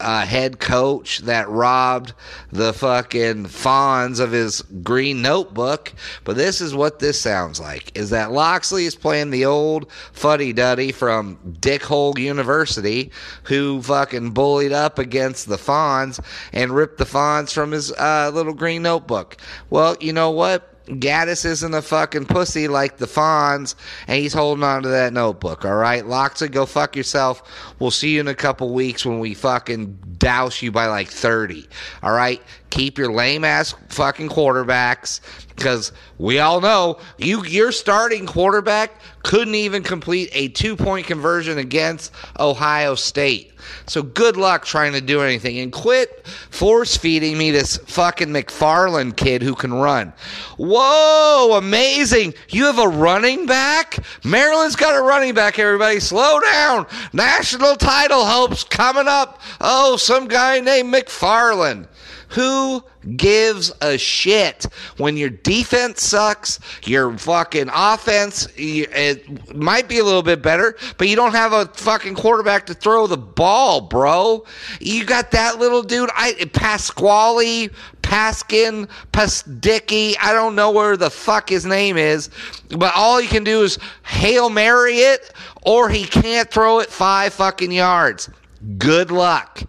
uh, 0.00 0.26
head 0.26 0.58
coach 0.60 1.18
that 1.20 1.48
robbed 1.48 2.12
the 2.52 2.72
fucking 2.72 3.44
Fonz 3.46 4.20
of 4.20 4.32
his 4.32 4.62
green 4.82 5.22
notebook. 5.22 5.92
But 6.24 6.36
this 6.36 6.60
is 6.60 6.74
what 6.74 6.98
this 6.98 7.20
sounds 7.20 7.60
like: 7.60 7.96
is 7.96 8.10
that 8.10 8.32
Locksley 8.32 8.84
is 8.84 8.94
playing 8.94 9.30
the 9.30 9.44
old 9.44 9.90
fuddy 10.12 10.52
duddy 10.52 10.92
from 10.92 11.38
Dickhole 11.60 12.18
University, 12.18 13.10
who 13.44 13.82
fucking 13.82 14.30
bullied 14.30 14.72
up 14.72 14.98
against 14.98 15.48
the 15.48 15.56
Fonz 15.56 16.22
and 16.52 16.72
ripped 16.72 16.98
the 16.98 17.04
Fonz 17.04 17.52
from 17.52 17.72
his 17.72 17.92
uh, 17.92 18.30
little 18.32 18.54
green 18.54 18.82
notebook. 18.82 19.36
Well, 19.70 19.96
you 20.00 20.12
know 20.12 20.30
what? 20.30 20.75
Gattis 20.86 21.44
isn't 21.44 21.74
a 21.74 21.82
fucking 21.82 22.26
pussy 22.26 22.68
like 22.68 22.98
the 22.98 23.06
Fonz, 23.06 23.74
and 24.06 24.18
he's 24.18 24.32
holding 24.32 24.64
on 24.64 24.82
to 24.84 24.88
that 24.88 25.12
notebook, 25.12 25.64
all 25.64 25.74
right? 25.74 26.06
Locksley, 26.06 26.48
go 26.48 26.64
fuck 26.64 26.94
yourself. 26.94 27.42
We'll 27.78 27.90
see 27.90 28.14
you 28.14 28.20
in 28.20 28.28
a 28.28 28.34
couple 28.34 28.72
weeks 28.72 29.04
when 29.04 29.18
we 29.18 29.34
fucking 29.34 29.98
douse 30.18 30.62
you 30.62 30.70
by 30.70 30.86
like 30.86 31.08
30, 31.08 31.68
all 32.02 32.12
right? 32.12 32.40
Keep 32.70 32.98
your 32.98 33.12
lame 33.12 33.44
ass 33.44 33.74
fucking 33.88 34.28
quarterbacks 34.28 35.20
because 35.54 35.92
we 36.18 36.38
all 36.38 36.60
know 36.60 36.98
you 37.18 37.44
your 37.44 37.72
starting 37.72 38.26
quarterback 38.26 39.00
couldn't 39.22 39.54
even 39.54 39.82
complete 39.82 40.28
a 40.32 40.48
two 40.48 40.76
point 40.76 41.06
conversion 41.06 41.58
against 41.58 42.12
Ohio 42.38 42.94
State. 42.94 43.52
So 43.86 44.02
good 44.02 44.36
luck 44.36 44.64
trying 44.64 44.92
to 44.92 45.00
do 45.00 45.22
anything 45.22 45.58
and 45.58 45.72
quit 45.72 46.26
force 46.26 46.96
feeding 46.96 47.36
me 47.36 47.50
this 47.50 47.76
fucking 47.76 48.28
McFarland 48.28 49.16
kid 49.16 49.42
who 49.42 49.54
can 49.54 49.72
run. 49.72 50.12
Whoa, 50.56 51.56
amazing. 51.56 52.34
You 52.50 52.66
have 52.66 52.78
a 52.78 52.88
running 52.88 53.46
back? 53.46 53.98
Maryland's 54.24 54.76
got 54.76 54.96
a 54.96 55.02
running 55.02 55.34
back, 55.34 55.58
everybody. 55.58 56.00
Slow 56.00 56.40
down. 56.40 56.86
National 57.12 57.74
title 57.76 58.24
hopes 58.24 58.64
coming 58.64 59.08
up. 59.08 59.40
Oh, 59.60 59.96
some 59.96 60.28
guy 60.28 60.60
named 60.60 60.92
McFarland. 60.92 61.88
Who 62.28 62.84
gives 63.16 63.72
a 63.80 63.96
shit 63.96 64.66
when 64.96 65.16
your 65.16 65.30
defense 65.30 66.02
sucks, 66.02 66.58
your 66.84 67.16
fucking 67.16 67.70
offense 67.72 68.48
it 68.56 69.54
might 69.54 69.88
be 69.88 69.98
a 69.98 70.04
little 70.04 70.22
bit 70.22 70.42
better, 70.42 70.76
but 70.98 71.08
you 71.08 71.16
don't 71.16 71.32
have 71.32 71.52
a 71.52 71.66
fucking 71.66 72.16
quarterback 72.16 72.66
to 72.66 72.74
throw 72.74 73.06
the 73.06 73.16
ball, 73.16 73.80
bro. 73.80 74.44
You 74.80 75.04
got 75.04 75.30
that 75.30 75.58
little 75.58 75.82
dude, 75.82 76.10
I 76.14 76.32
Pasquale, 76.52 77.70
Paskin, 78.02 78.88
Pasdicky, 79.12 80.14
I 80.20 80.32
don't 80.32 80.54
know 80.54 80.70
where 80.70 80.96
the 80.96 81.10
fuck 81.10 81.48
his 81.48 81.64
name 81.64 81.96
is, 81.96 82.30
but 82.70 82.92
all 82.94 83.18
he 83.18 83.26
can 83.26 83.44
do 83.44 83.62
is 83.62 83.78
Hail 84.04 84.50
Mary 84.50 84.98
it, 84.98 85.32
or 85.62 85.88
he 85.88 86.04
can't 86.04 86.50
throw 86.50 86.80
it 86.80 86.88
five 86.88 87.34
fucking 87.34 87.72
yards. 87.72 88.30
Good 88.78 89.10
luck. 89.10 89.62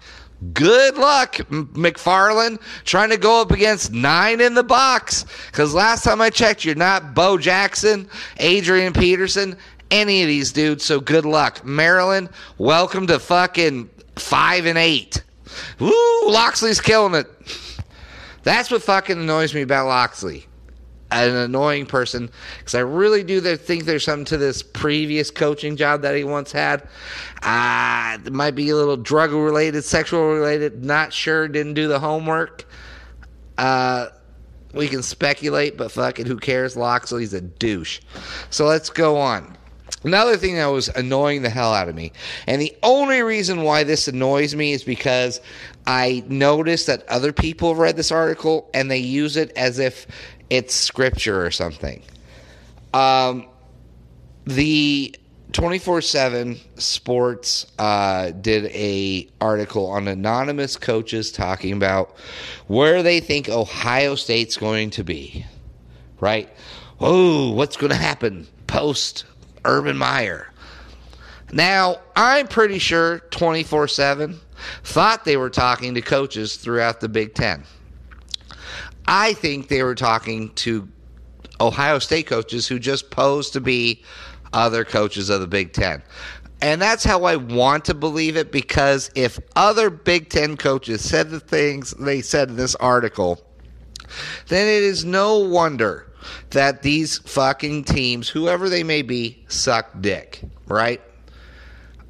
Good 0.53 0.97
luck, 0.97 1.35
McFarland, 1.49 2.61
trying 2.85 3.09
to 3.09 3.17
go 3.17 3.41
up 3.41 3.51
against 3.51 3.91
nine 3.91 4.39
in 4.39 4.53
the 4.53 4.63
box. 4.63 5.25
Because 5.47 5.73
last 5.73 6.03
time 6.03 6.21
I 6.21 6.29
checked, 6.29 6.63
you're 6.63 6.75
not 6.75 7.15
Bo 7.15 7.37
Jackson, 7.37 8.07
Adrian 8.37 8.93
Peterson, 8.93 9.57
any 9.89 10.21
of 10.21 10.27
these 10.27 10.51
dudes. 10.51 10.83
So 10.83 10.99
good 10.99 11.25
luck. 11.25 11.65
Maryland, 11.65 12.29
welcome 12.57 13.07
to 13.07 13.19
fucking 13.19 13.89
five 14.15 14.65
and 14.67 14.77
eight. 14.77 15.23
Woo, 15.79 16.27
Locksley's 16.27 16.81
killing 16.81 17.15
it. 17.15 17.27
That's 18.43 18.69
what 18.69 18.83
fucking 18.83 19.17
annoys 19.17 19.55
me 19.55 19.61
about 19.61 19.87
Locksley 19.87 20.45
an 21.11 21.35
annoying 21.35 21.85
person 21.85 22.29
because 22.59 22.75
I 22.75 22.79
really 22.79 23.23
do 23.23 23.39
think 23.55 23.85
there's 23.85 24.03
something 24.03 24.25
to 24.25 24.37
this 24.37 24.61
previous 24.61 25.31
coaching 25.31 25.75
job 25.75 26.01
that 26.01 26.15
he 26.15 26.23
once 26.23 26.51
had. 26.51 26.87
Uh, 27.41 28.17
it 28.25 28.33
might 28.33 28.55
be 28.55 28.69
a 28.69 28.75
little 28.75 28.97
drug 28.97 29.31
related, 29.31 29.83
sexual 29.83 30.33
related. 30.33 30.83
Not 30.83 31.13
sure. 31.13 31.47
Didn't 31.47 31.75
do 31.75 31.87
the 31.87 31.99
homework. 31.99 32.65
Uh, 33.57 34.07
we 34.73 34.87
can 34.87 35.01
speculate, 35.01 35.77
but 35.77 35.91
fuck 35.91 36.19
it, 36.19 36.27
who 36.27 36.37
cares? 36.37 36.75
Locksley's 36.75 37.33
a 37.33 37.41
douche. 37.41 38.01
So 38.49 38.65
let's 38.65 38.89
go 38.89 39.17
on. 39.17 39.57
Another 40.03 40.37
thing 40.37 40.55
that 40.55 40.67
was 40.67 40.89
annoying 40.89 41.41
the 41.41 41.49
hell 41.49 41.73
out 41.73 41.89
of 41.89 41.95
me, 41.95 42.11
and 42.45 42.61
the 42.61 42.75
only 42.83 43.23
reason 43.23 43.63
why 43.63 43.83
this 43.83 44.07
annoys 44.07 44.53
me 44.53 44.73
is 44.73 44.83
because 44.83 45.41
I 45.87 46.23
noticed 46.27 46.85
that 46.87 47.07
other 47.09 47.33
people 47.33 47.73
read 47.73 47.95
this 47.95 48.11
article 48.11 48.69
and 48.73 48.91
they 48.91 48.99
use 48.99 49.37
it 49.37 49.51
as 49.57 49.79
if 49.79 50.05
it's 50.49 50.73
scripture 50.73 51.45
or 51.45 51.51
something. 51.51 52.01
Um, 52.93 53.47
the 54.45 55.15
24/7 55.51 56.59
Sports 56.79 57.65
uh, 57.79 58.31
did 58.31 58.65
a 58.65 59.27
article 59.41 59.87
on 59.87 60.07
anonymous 60.07 60.77
coaches 60.77 61.31
talking 61.31 61.73
about 61.73 62.15
where 62.67 63.03
they 63.03 63.19
think 63.19 63.49
Ohio 63.49 64.15
State's 64.15 64.57
going 64.57 64.89
to 64.91 65.03
be. 65.03 65.45
Right? 66.19 66.49
Oh, 66.99 67.51
what's 67.51 67.77
going 67.77 67.91
to 67.91 67.97
happen 67.97 68.47
post 68.65 69.25
Urban 69.65 69.97
Meyer? 69.97 70.51
Now, 71.51 71.97
I'm 72.15 72.47
pretty 72.47 72.79
sure 72.79 73.19
24/7 73.31 74.39
thought 74.83 75.23
they 75.23 75.37
were 75.37 75.49
talking 75.49 75.93
to 75.93 76.01
coaches 76.01 76.55
throughout 76.55 76.99
the 76.99 77.09
Big 77.09 77.33
10. 77.35 77.63
I 79.07 79.33
think 79.33 79.67
they 79.67 79.83
were 79.83 79.95
talking 79.95 80.53
to 80.55 80.87
Ohio 81.59 81.99
State 81.99 82.27
coaches 82.27 82.67
who 82.67 82.79
just 82.79 83.09
posed 83.09 83.53
to 83.53 83.61
be 83.61 84.03
other 84.53 84.83
coaches 84.83 85.29
of 85.29 85.41
the 85.41 85.47
Big 85.47 85.73
Ten. 85.73 86.03
And 86.61 86.81
that's 86.81 87.03
how 87.03 87.23
I 87.25 87.35
want 87.35 87.85
to 87.85 87.93
believe 87.93 88.35
it 88.35 88.51
because 88.51 89.11
if 89.15 89.39
other 89.55 89.89
Big 89.89 90.29
Ten 90.29 90.57
coaches 90.57 91.07
said 91.07 91.29
the 91.29 91.39
things 91.39 91.91
they 91.91 92.21
said 92.21 92.49
in 92.49 92.55
this 92.55 92.75
article, 92.75 93.41
then 94.47 94.67
it 94.67 94.83
is 94.83 95.05
no 95.05 95.37
wonder 95.37 96.11
that 96.49 96.81
these 96.81 97.19
fucking 97.19 97.83
teams, 97.83 98.27
whoever 98.27 98.69
they 98.69 98.83
may 98.83 99.01
be, 99.01 99.43
suck 99.47 100.01
dick, 100.01 100.41
right? 100.67 101.01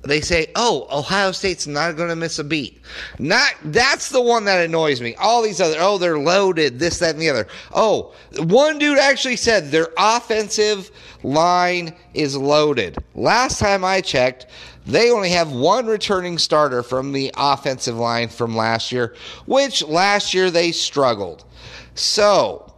They 0.07 0.21
say, 0.21 0.47
"Oh, 0.55 0.87
Ohio 0.91 1.31
State's 1.31 1.67
not 1.67 1.95
going 1.95 2.09
to 2.09 2.15
miss 2.15 2.39
a 2.39 2.43
beat." 2.43 2.81
Not 3.19 3.51
that's 3.65 4.09
the 4.09 4.21
one 4.21 4.45
that 4.45 4.63
annoys 4.63 5.01
me. 5.01 5.15
All 5.15 5.41
these 5.41 5.61
other, 5.61 5.77
oh, 5.79 5.97
they're 5.97 6.19
loaded, 6.19 6.79
this, 6.79 6.99
that, 6.99 7.11
and 7.11 7.21
the 7.21 7.29
other. 7.29 7.47
Oh, 7.73 8.13
one 8.37 8.79
dude 8.79 8.99
actually 8.99 9.35
said 9.35 9.71
their 9.71 9.89
offensive 9.97 10.91
line 11.23 11.93
is 12.13 12.35
loaded. 12.35 12.97
Last 13.15 13.59
time 13.59 13.83
I 13.83 14.01
checked, 14.01 14.47
they 14.87 15.11
only 15.11 15.31
have 15.31 15.51
one 15.51 15.85
returning 15.85 16.37
starter 16.37 16.81
from 16.81 17.11
the 17.11 17.31
offensive 17.35 17.97
line 17.97 18.29
from 18.29 18.55
last 18.55 18.91
year, 18.91 19.15
which 19.45 19.83
last 19.83 20.33
year 20.33 20.49
they 20.49 20.71
struggled. 20.71 21.43
So, 21.93 22.73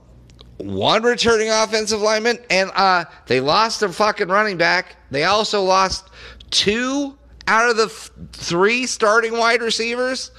one 0.58 1.04
returning 1.04 1.50
offensive 1.50 2.02
lineman, 2.02 2.40
and 2.50 2.72
uh, 2.74 3.06
they 3.28 3.40
lost 3.40 3.80
their 3.80 3.90
fucking 3.90 4.28
running 4.28 4.58
back. 4.58 4.96
They 5.12 5.26
also 5.26 5.64
lost 5.64 6.10
two 6.50 7.19
out 7.50 7.70
of 7.70 7.78
the 7.78 7.86
f- 7.86 8.12
three 8.32 8.86
starting 8.86 9.38
wide 9.38 9.62
receivers. 9.62 10.32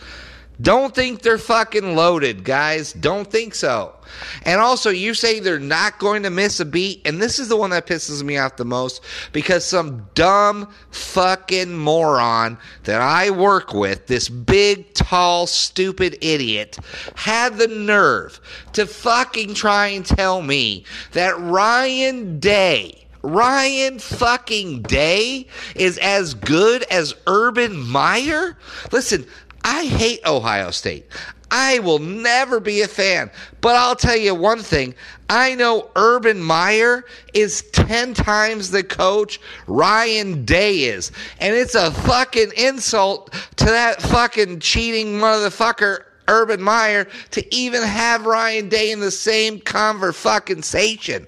Don't 0.62 0.94
think 0.94 1.22
they're 1.22 1.38
fucking 1.38 1.96
loaded, 1.96 2.44
guys. 2.44 2.92
Don't 2.92 3.30
think 3.30 3.54
so. 3.54 3.94
And 4.42 4.60
also, 4.60 4.90
you 4.90 5.14
say 5.14 5.40
they're 5.40 5.58
not 5.58 5.98
going 5.98 6.22
to 6.24 6.30
miss 6.30 6.60
a 6.60 6.66
beat. 6.66 7.00
And 7.06 7.20
this 7.20 7.38
is 7.38 7.48
the 7.48 7.56
one 7.56 7.70
that 7.70 7.86
pisses 7.86 8.22
me 8.22 8.36
off 8.36 8.56
the 8.56 8.64
most 8.64 9.02
because 9.32 9.64
some 9.64 10.06
dumb 10.14 10.72
fucking 10.90 11.76
moron 11.76 12.58
that 12.84 13.00
I 13.00 13.30
work 13.30 13.72
with, 13.72 14.06
this 14.06 14.28
big, 14.28 14.92
tall, 14.92 15.46
stupid 15.46 16.18
idiot, 16.20 16.78
had 17.14 17.56
the 17.56 17.68
nerve 17.68 18.38
to 18.74 18.86
fucking 18.86 19.54
try 19.54 19.88
and 19.88 20.04
tell 20.04 20.42
me 20.42 20.84
that 21.12 21.38
Ryan 21.38 22.38
Day. 22.38 23.06
Ryan 23.22 23.98
fucking 23.98 24.82
Day 24.82 25.46
is 25.74 25.98
as 25.98 26.34
good 26.34 26.84
as 26.84 27.14
Urban 27.26 27.78
Meyer? 27.88 28.56
Listen, 28.92 29.26
I 29.64 29.84
hate 29.84 30.20
Ohio 30.26 30.70
State. 30.70 31.06
I 31.50 31.80
will 31.80 31.98
never 31.98 32.60
be 32.60 32.82
a 32.82 32.88
fan. 32.88 33.30
But 33.60 33.76
I'll 33.76 33.96
tell 33.96 34.16
you 34.16 34.34
one 34.34 34.60
thing. 34.60 34.94
I 35.28 35.54
know 35.54 35.90
Urban 35.96 36.40
Meyer 36.40 37.04
is 37.34 37.62
10 37.72 38.14
times 38.14 38.70
the 38.70 38.84
coach 38.84 39.40
Ryan 39.66 40.44
Day 40.44 40.84
is. 40.84 41.10
And 41.40 41.54
it's 41.54 41.74
a 41.74 41.90
fucking 41.90 42.52
insult 42.56 43.32
to 43.56 43.64
that 43.64 44.00
fucking 44.02 44.60
cheating 44.60 45.14
motherfucker 45.14 46.04
Urban 46.28 46.62
Meyer 46.62 47.06
to 47.32 47.54
even 47.54 47.82
have 47.82 48.26
Ryan 48.26 48.68
Day 48.68 48.90
in 48.92 49.00
the 49.00 49.10
same 49.10 49.60
conversation. 49.60 51.26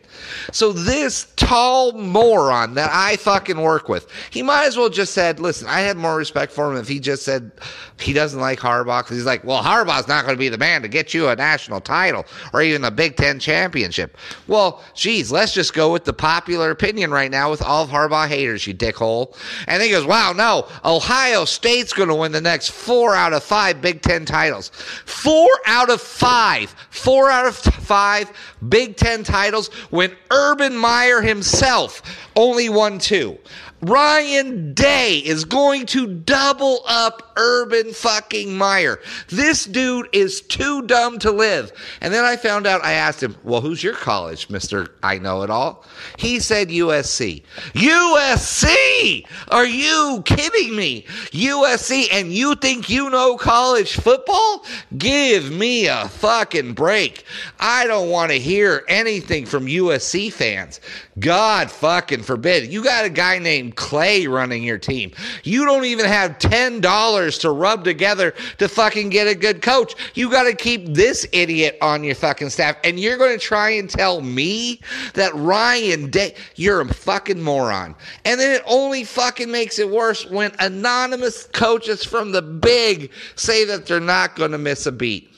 So 0.52 0.72
this 0.72 1.33
tall 1.37 1.92
moron 1.92 2.74
that 2.74 2.90
I 2.92 3.16
fucking 3.16 3.61
work 3.61 3.88
with, 3.88 4.07
he 4.31 4.42
might 4.42 4.66
as 4.66 4.76
well 4.76 4.88
just 4.88 5.12
said, 5.12 5.40
listen, 5.40 5.68
I 5.68 5.81
had 5.81 5.96
more 5.96 6.16
respect 6.16 6.52
for 6.52 6.70
him 6.70 6.78
if 6.78 6.88
he 6.88 7.00
just 7.00 7.24
said 7.24 7.50
he 7.98 8.12
doesn't 8.12 8.40
like 8.40 8.59
Harbaugh 8.59 9.09
he's 9.09 9.24
like, 9.24 9.44
well, 9.44 9.62
Harbaugh's 9.62 10.09
not 10.09 10.24
going 10.24 10.35
to 10.35 10.38
be 10.38 10.48
the 10.48 10.59
man 10.59 10.83
to 10.83 10.88
get 10.88 11.14
you 11.14 11.28
a 11.28 11.37
national 11.37 11.81
title 11.81 12.24
or 12.52 12.62
even 12.62 12.85
a 12.85 12.90
Big 12.90 13.16
Ten 13.16 13.38
championship. 13.38 14.16
Well, 14.46 14.83
geez, 14.94 15.33
let's 15.33 15.55
just 15.55 15.74
go 15.74 15.92
with 15.92 16.05
the 16.05 16.12
popular 16.12 16.70
opinion 16.70 17.11
right 17.11 17.31
now 17.31 17.50
with 17.50 17.62
all 17.62 17.85
of 17.85 17.90
Harbaugh 17.90 18.28
haters, 18.28 18.66
you 18.66 18.74
dickhole. 18.74 19.37
And 19.66 19.83
he 19.83 19.90
goes, 19.90 20.05
wow, 20.05 20.33
no, 20.33 20.68
Ohio 20.85 21.44
State's 21.44 21.92
going 21.92 22.09
to 22.09 22.14
win 22.14 22.33
the 22.33 22.40
next 22.40 22.70
four 22.70 23.14
out 23.14 23.33
of 23.33 23.42
five 23.42 23.81
Big 23.81 24.02
Ten 24.02 24.24
titles. 24.24 24.70
Four 24.82 25.48
out 25.66 25.90
of 25.90 26.00
five, 26.00 26.74
four 26.90 27.30
out 27.30 27.46
of 27.46 27.56
five 27.56 28.30
Big 28.68 28.96
Ten 28.96 29.24
titles 29.24 29.68
when 29.90 30.16
Urban 30.30 30.76
Meyer 30.76 31.20
himself 31.20 32.02
only 32.36 32.68
won 32.68 32.98
two. 32.98 33.38
Ryan 33.82 34.74
Day 34.74 35.18
is 35.18 35.44
going 35.44 35.86
to 35.86 36.06
double 36.06 36.82
up 36.86 37.32
Urban 37.36 37.92
fucking 37.92 38.56
Meyer. 38.56 39.00
This 39.28 39.64
dude 39.64 40.08
is 40.12 40.40
too 40.40 40.82
dumb 40.82 41.18
to 41.18 41.32
live. 41.32 41.72
And 42.00 42.14
then 42.14 42.24
I 42.24 42.36
found 42.36 42.68
out, 42.68 42.84
I 42.84 42.92
asked 42.92 43.20
him, 43.20 43.34
Well, 43.42 43.60
who's 43.60 43.82
your 43.82 43.94
college, 43.94 44.46
Mr. 44.46 44.88
I 45.02 45.18
Know 45.18 45.42
It 45.42 45.50
All? 45.50 45.84
He 46.16 46.38
said 46.38 46.68
USC. 46.68 47.42
USC! 47.72 49.26
Are 49.48 49.66
you 49.66 50.22
kidding 50.26 50.76
me? 50.76 51.04
USC, 51.32 52.06
and 52.12 52.32
you 52.32 52.54
think 52.54 52.88
you 52.88 53.10
know 53.10 53.36
college 53.36 53.94
football? 53.94 54.64
Give 54.96 55.50
me 55.50 55.88
a 55.88 56.06
fucking 56.06 56.74
break. 56.74 57.24
I 57.58 57.88
don't 57.88 58.10
want 58.10 58.30
to 58.30 58.38
hear 58.38 58.84
anything 58.86 59.44
from 59.44 59.66
USC 59.66 60.32
fans. 60.32 60.80
God 61.18 61.68
fucking 61.68 62.22
forbid. 62.22 62.72
You 62.72 62.84
got 62.84 63.04
a 63.04 63.10
guy 63.10 63.38
named 63.38 63.71
Clay 63.72 64.26
running 64.26 64.62
your 64.62 64.78
team. 64.78 65.12
You 65.44 65.64
don't 65.64 65.85
even 65.85 66.06
have 66.06 66.38
$10 66.38 67.40
to 67.40 67.50
rub 67.50 67.85
together 67.85 68.35
to 68.58 68.68
fucking 68.68 69.11
get 69.11 69.26
a 69.26 69.35
good 69.35 69.62
coach. 69.62 69.94
You 70.14 70.30
got 70.30 70.44
to 70.44 70.54
keep 70.54 70.94
this 70.94 71.26
idiot 71.32 71.78
on 71.80 72.04
your 72.04 72.14
fucking 72.14 72.50
staff. 72.50 72.76
And 72.85 72.98
you're 72.98 73.18
going 73.18 73.38
to 73.38 73.44
try 73.44 73.70
and 73.70 73.88
tell 73.88 74.20
me 74.20 74.80
that 75.14 75.35
Ryan 75.35 76.11
Day, 76.11 76.35
you're 76.56 76.80
a 76.80 76.92
fucking 76.92 77.42
moron. 77.42 77.94
And 78.24 78.38
then 78.38 78.54
it 78.56 78.62
only 78.66 79.04
fucking 79.04 79.50
makes 79.50 79.78
it 79.78 79.90
worse 79.90 80.26
when 80.26 80.52
anonymous 80.58 81.44
coaches 81.52 82.04
from 82.04 82.32
the 82.32 82.42
big 82.42 83.11
say 83.37 83.64
that 83.64 83.87
they're 83.87 84.00
not 84.00 84.37
going 84.37 84.52
to 84.52 84.58
miss 84.58 84.87
a 84.87 84.92
beat. 84.92 85.30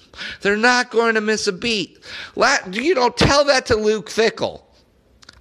They're 0.43 0.57
not 0.57 0.91
going 0.91 1.15
to 1.15 1.21
miss 1.21 1.47
a 1.47 1.53
beat. 1.53 1.99
You 2.71 2.95
know, 2.95 3.11
tell 3.11 3.45
that 3.47 3.67
to 3.67 3.77
Luke 3.77 4.09
Fickell. 4.09 4.64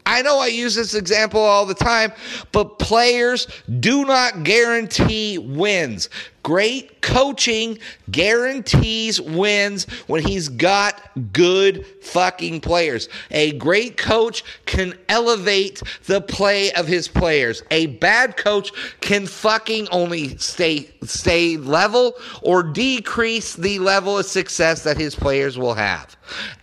I 0.05 0.21
know 0.21 0.39
I 0.39 0.47
use 0.47 0.75
this 0.75 0.93
example 0.93 1.39
all 1.39 1.65
the 1.65 1.73
time, 1.73 2.11
but 2.51 2.79
players 2.79 3.47
do 3.79 4.05
not 4.05 4.43
guarantee 4.43 5.37
wins. 5.37 6.09
Great 6.43 7.01
coaching 7.01 7.77
guarantees 8.11 9.21
wins 9.21 9.85
when 10.07 10.21
he's 10.21 10.49
got 10.49 11.01
good 11.31 11.85
fucking 12.01 12.59
players. 12.59 13.07
A 13.31 13.53
great 13.53 13.95
coach 13.95 14.43
can 14.65 14.93
elevate 15.07 15.81
the 16.05 16.19
play 16.19 16.73
of 16.73 16.85
his 16.85 17.07
players. 17.07 17.63
A 17.71 17.85
bad 17.85 18.35
coach 18.35 18.73
can 18.99 19.25
fucking 19.25 19.87
only 19.89 20.37
stay 20.37 20.89
stay 21.03 21.55
level 21.55 22.15
or 22.41 22.61
decrease 22.61 23.55
the 23.55 23.79
level 23.79 24.17
of 24.17 24.25
success 24.25 24.83
that 24.83 24.97
his 24.97 25.15
players 25.15 25.57
will 25.57 25.75
have. 25.75 26.17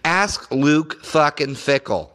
Ask 0.05 0.50
Luke 0.50 1.03
fucking 1.03 1.55
Fickell. 1.55 2.10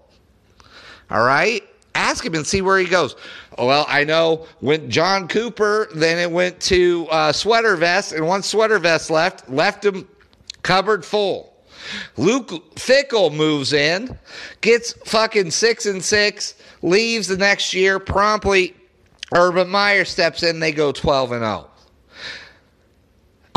All 1.09 1.23
right? 1.23 1.63
Ask 1.93 2.25
him 2.25 2.35
and 2.35 2.45
see 2.45 2.61
where 2.61 2.77
he 2.77 2.85
goes. 2.85 3.15
Well, 3.57 3.85
I 3.87 4.03
know 4.03 4.47
when 4.59 4.89
John 4.89 5.27
Cooper, 5.27 5.87
then 5.95 6.19
it 6.19 6.29
went 6.29 6.59
to 6.61 7.07
uh, 7.09 7.31
Sweater 7.31 7.77
Vest, 7.77 8.11
and 8.11 8.27
once 8.27 8.47
Sweater 8.47 8.79
Vest 8.79 9.09
left, 9.09 9.49
left 9.49 9.85
him 9.85 10.07
cupboard 10.61 11.05
full. 11.05 11.53
Luke 12.17 12.49
Fickell 12.75 13.33
moves 13.33 13.71
in, 13.71 14.17
gets 14.61 14.93
fucking 15.05 15.51
six 15.51 15.85
and 15.85 16.03
six, 16.03 16.55
leaves 16.81 17.27
the 17.27 17.37
next 17.37 17.73
year 17.73 17.99
promptly. 17.99 18.75
Urban 19.33 19.69
Meyer 19.69 20.05
steps 20.05 20.43
in, 20.43 20.59
they 20.59 20.71
go 20.71 20.91
12 20.91 21.31
and 21.33 21.41
0. 21.41 21.69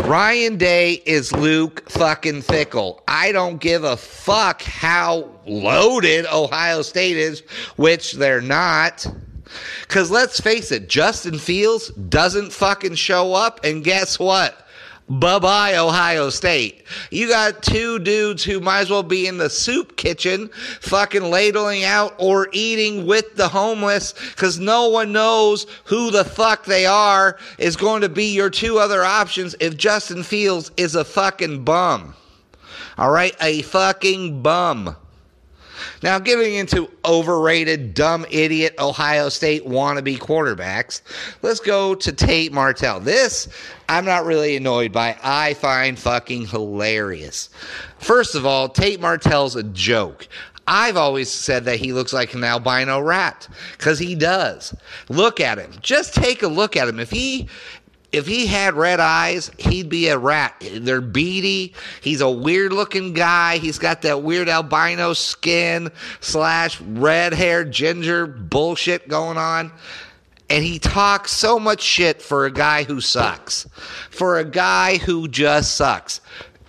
Ryan 0.09 0.57
Day 0.57 1.03
is 1.05 1.33
Luke 1.33 1.91
fucking 1.91 2.41
Fickell. 2.41 3.01
I 3.07 3.31
don't 3.31 3.61
give 3.61 3.85
a 3.85 3.99
fuck 3.99 4.63
how 4.63 5.29
loaded 5.47 6.25
Ohio 6.33 6.81
State 6.81 7.19
is, 7.19 7.41
which 7.77 8.15
they're 8.15 8.41
not. 8.41 9.07
Because 9.83 10.11
let's 10.11 10.41
face 10.41 10.73
it, 10.73 10.89
Justin 10.89 11.39
Fields 11.39 11.89
doesn't 11.91 12.55
fucking 12.55 12.95
show 12.95 13.35
up, 13.35 13.61
and 13.65 13.85
guess 13.85 14.19
what? 14.19 14.67
Bye 15.11 15.39
bye, 15.39 15.77
Ohio 15.77 16.29
State. 16.29 16.85
You 17.11 17.29
got 17.29 17.63
two 17.63 17.99
dudes 17.99 18.45
who 18.45 18.61
might 18.61 18.81
as 18.81 18.91
well 18.91 19.03
be 19.03 19.27
in 19.27 19.39
the 19.39 19.49
soup 19.49 19.97
kitchen, 19.97 20.51
fucking 20.83 21.23
ladling 21.23 21.83
out 21.85 22.15
or 22.19 22.49
eating 22.53 23.07
with 23.07 23.35
the 23.35 23.49
homeless 23.49 24.13
because 24.13 24.59
no 24.59 24.89
one 24.91 25.13
knows 25.13 25.67
who 25.85 26.11
the 26.11 26.27
fuck 26.27 26.67
they 26.67 26.85
are, 26.85 27.39
is 27.57 27.75
going 27.75 28.03
to 28.03 28.11
be 28.11 28.35
your 28.35 28.51
two 28.51 28.79
other 28.79 29.03
options 29.03 29.57
if 29.61 29.79
Justin 29.79 30.23
Fields 30.23 30.71
is 30.77 30.95
a 30.95 31.07
fucking 31.07 31.65
bum. 31.65 32.15
All 32.99 33.11
right? 33.11 33.35
A 33.41 33.63
fucking 33.63 34.43
bum. 34.43 34.95
Now, 36.03 36.19
getting 36.19 36.55
into 36.55 36.91
overrated, 37.05 37.95
dumb 37.95 38.27
idiot 38.31 38.75
Ohio 38.79 39.29
State 39.29 39.67
wannabe 39.67 40.19
quarterbacks, 40.19 41.03
let's 41.43 41.61
go 41.61 41.95
to 41.95 42.13
Tate 42.13 42.53
Martell. 42.53 43.01
This 43.01 43.49
I'm 43.89 44.05
not 44.05 44.27
really 44.27 44.57
annoyed 44.57 44.93
by. 44.93 45.17
I 45.23 45.55
find 45.55 45.99
fucking 45.99 46.47
hilarious. 46.47 47.49
First 47.99 48.35
of 48.35 48.45
all, 48.45 48.69
Tate 48.69 49.01
Martell's 49.01 49.57
a 49.57 49.63
joke. 49.63 50.29
I've 50.71 50.99
always 50.99 51.31
said 51.31 51.65
that 51.65 51.81
he 51.81 51.95
looks 51.95 52.13
like 52.13 52.35
an 52.35 52.45
albino 52.45 53.01
rat 53.01 53.49
because 53.79 53.99
he 53.99 54.15
does. 54.15 54.75
Look 55.09 55.41
at 55.41 55.57
him. 55.57 55.73
Just 55.81 56.15
take 56.15 56.43
a 56.43 56.49
look 56.49 56.77
at 56.77 56.87
him. 56.87 57.01
If 57.01 57.11
he 57.11 57.49
if 58.11 58.27
he 58.27 58.47
had 58.47 58.75
red 58.75 59.01
eyes, 59.01 59.51
he'd 59.59 59.91
be 59.91 60.09
a 60.09 60.17
rat. 60.19 60.55
They're 60.73 61.03
beady. 61.03 61.75
He's 62.01 62.23
a 62.23 62.31
weird 62.31 62.73
looking 62.73 63.13
guy. 63.13 63.59
He's 63.59 63.79
got 63.79 64.03
that 64.03 64.23
weird 64.23 64.49
albino 64.49 65.13
skin 65.13 65.91
slash 66.21 66.81
red 66.81 67.35
hair 67.35 67.65
ginger 67.65 68.27
bullshit 68.27 69.09
going 69.09 69.37
on. 69.37 69.73
and 70.51 70.65
he 70.65 70.79
talks 70.79 71.31
so 71.33 71.59
much 71.59 71.83
shit 71.83 72.23
for 72.23 72.47
a 72.47 72.51
guy 72.51 72.83
who 72.83 73.01
sucks, 73.01 73.69
for 74.11 74.39
a 74.39 74.45
guy 74.45 74.97
who 74.97 75.29
just 75.29 75.77
sucks. 75.77 76.21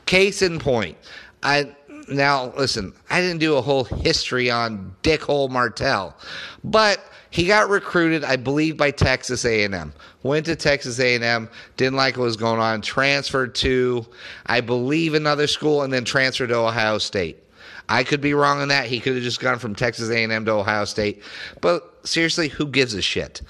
Case 0.06 0.42
in 0.42 0.60
point, 0.60 0.98
I 1.42 1.76
now 2.10 2.54
listen. 2.58 2.94
I 3.10 3.22
didn't 3.22 3.40
do 3.40 3.56
a 3.56 3.62
whole 3.62 3.84
history 3.84 4.50
on 4.50 4.96
Dickhole 5.04 5.50
Martell, 5.50 6.16
but 6.64 7.00
he 7.32 7.46
got 7.46 7.70
recruited, 7.70 8.24
I 8.24 8.36
believe, 8.38 8.78
by 8.78 8.92
Texas 8.92 9.46
A&M. 9.46 9.94
Went 10.24 10.46
to 10.48 10.56
Texas 10.56 11.00
A&M, 11.00 11.50
didn't 11.78 11.96
like 11.96 12.18
what 12.18 12.24
was 12.24 12.38
going 12.38 12.60
on, 12.60 12.82
transferred 12.82 13.54
to, 13.56 14.06
I 14.48 14.62
believe, 14.62 15.14
another 15.14 15.48
school, 15.48 15.84
and 15.84 15.94
then 15.94 16.06
transferred 16.06 16.48
to 16.48 16.56
Ohio 16.56 16.98
State. 16.98 17.44
I 17.88 18.04
could 18.04 18.22
be 18.22 18.34
wrong 18.34 18.62
on 18.62 18.68
that. 18.70 18.86
He 18.88 19.00
could 19.00 19.16
have 19.16 19.24
just 19.24 19.40
gone 19.40 19.60
from 19.60 19.76
Texas 19.76 20.10
A&M 20.10 20.46
to 20.46 20.52
Ohio 20.52 20.86
State. 20.86 21.24
But 21.62 22.00
seriously, 22.08 22.48
who 22.48 22.68
gives 22.68 22.94
a 22.94 23.02
shit? 23.02 23.42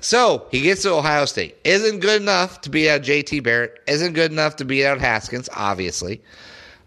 So 0.00 0.46
he 0.50 0.62
gets 0.62 0.82
to 0.82 0.92
Ohio 0.92 1.26
State. 1.26 1.56
Isn't 1.64 2.00
good 2.00 2.22
enough 2.22 2.62
to 2.62 2.70
beat 2.70 2.88
out 2.88 3.02
JT 3.02 3.42
Barrett. 3.42 3.80
Isn't 3.86 4.14
good 4.14 4.32
enough 4.32 4.56
to 4.56 4.64
beat 4.64 4.84
out 4.84 4.98
Haskins, 4.98 5.48
obviously. 5.54 6.22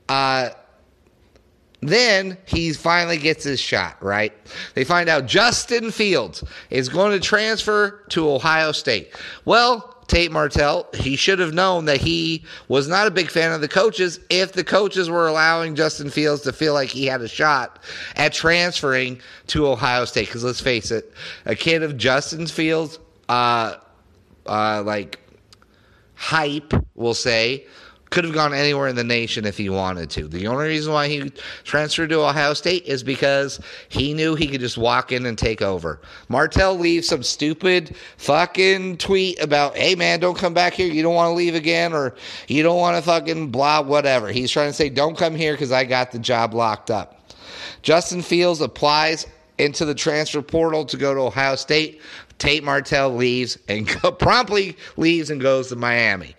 Uh, 0.10 0.50
then 1.88 2.38
he 2.46 2.74
finally 2.74 3.18
gets 3.18 3.44
his 3.44 3.60
shot, 3.60 4.02
right? 4.02 4.34
They 4.76 4.84
find 4.84 5.10
out 5.10 5.26
Justin 5.26 5.92
Fields 5.92 6.44
is 6.70 6.90
going 6.90 7.12
to 7.12 7.20
transfer 7.20 8.04
to 8.10 8.30
Ohio 8.30 8.72
State. 8.72 9.14
Well, 9.46 9.94
Tate 10.08 10.32
Martell, 10.32 10.88
he 10.94 11.16
should 11.16 11.40
have 11.40 11.54
known 11.54 11.86
that 11.86 12.02
he 12.02 12.44
was 12.68 12.88
not 12.88 13.08
a 13.08 13.12
big 13.12 13.30
fan 13.30 13.52
of 13.52 13.62
the 13.62 13.68
coaches 13.68 14.20
if 14.30 14.52
the 14.52 14.64
coaches 14.64 15.10
were 15.10 15.28
allowing 15.28 15.76
Justin 15.76 16.10
Fields 16.10 16.42
to 16.42 16.54
feel 16.54 16.74
like 16.74 16.90
he 16.90 17.06
had 17.06 17.22
a 17.22 17.28
shot 17.28 17.80
at 18.16 18.34
transferring 18.34 19.20
to 19.48 19.68
Ohio 19.68 20.06
State. 20.06 20.28
Because 20.28 20.44
let's 20.44 20.62
face 20.62 20.92
it, 20.92 21.14
a 21.46 21.56
kid 21.56 21.84
of 21.84 21.98
Justin 21.98 22.48
Fields, 22.48 23.00
uh, 23.30 23.76
uh, 24.46 24.84
like 24.86 25.20
hype, 26.16 26.74
we'll 26.96 27.14
say, 27.14 27.66
could 28.14 28.26
have 28.26 28.34
gone 28.34 28.54
anywhere 28.54 28.88
in 28.88 28.96
the 28.96 29.04
nation 29.04 29.44
if 29.44 29.58
he 29.58 29.70
wanted 29.72 30.08
to. 30.08 30.28
The 30.28 30.46
only 30.46 30.68
reason 30.68 30.94
why 30.94 31.08
he 31.08 31.32
transferred 31.64 32.10
to 32.10 32.22
Ohio 32.22 32.54
State 32.54 32.86
is 32.86 33.02
because 33.02 33.60
he 33.90 34.14
knew 34.14 34.36
he 34.36 34.48
could 34.48 34.60
just 34.60 34.78
walk 34.78 35.12
in 35.12 35.26
and 35.26 35.36
take 35.36 35.64
over. 35.64 36.00
Martell 36.30 36.78
leaves 36.78 37.08
some 37.08 37.24
stupid 37.24 37.96
fucking 38.18 38.98
tweet 38.98 39.42
about, 39.42 39.76
hey 39.76 39.96
man, 39.96 40.20
don't 40.20 40.38
come 40.38 40.54
back 40.54 40.74
here. 40.74 40.86
You 40.86 41.02
don't 41.02 41.16
want 41.16 41.32
to 41.32 41.34
leave 41.34 41.56
again, 41.56 41.92
or 41.92 42.14
you 42.48 42.62
don't 42.62 42.78
want 42.78 42.96
to 42.98 43.02
fucking 43.02 43.50
blah, 43.50 43.82
whatever. 43.82 44.28
He's 44.28 44.52
trying 44.52 44.70
to 44.70 44.74
say, 44.74 44.90
don't 44.90 45.18
come 45.18 45.34
here 45.34 45.56
because 45.56 45.72
I 45.72 45.84
got 45.84 46.12
the 46.12 46.20
job 46.20 46.54
locked 46.54 46.92
up. 46.92 47.20
Justin 47.82 48.22
Fields 48.22 48.62
applies 48.62 49.26
into 49.58 49.86
the 49.86 49.96
transfer 49.96 50.42
portal 50.42 50.86
to 50.86 50.98
go 50.98 51.14
to 51.14 51.20
Ohio 51.20 51.56
State. 51.56 52.02
Tate 52.38 52.64
Martell 52.64 53.16
leaves 53.16 53.58
and 53.68 53.88
promptly 54.20 54.76
leaves 54.98 55.30
and 55.30 55.40
goes 55.40 55.70
to 55.70 55.76
Miami. 55.76 56.36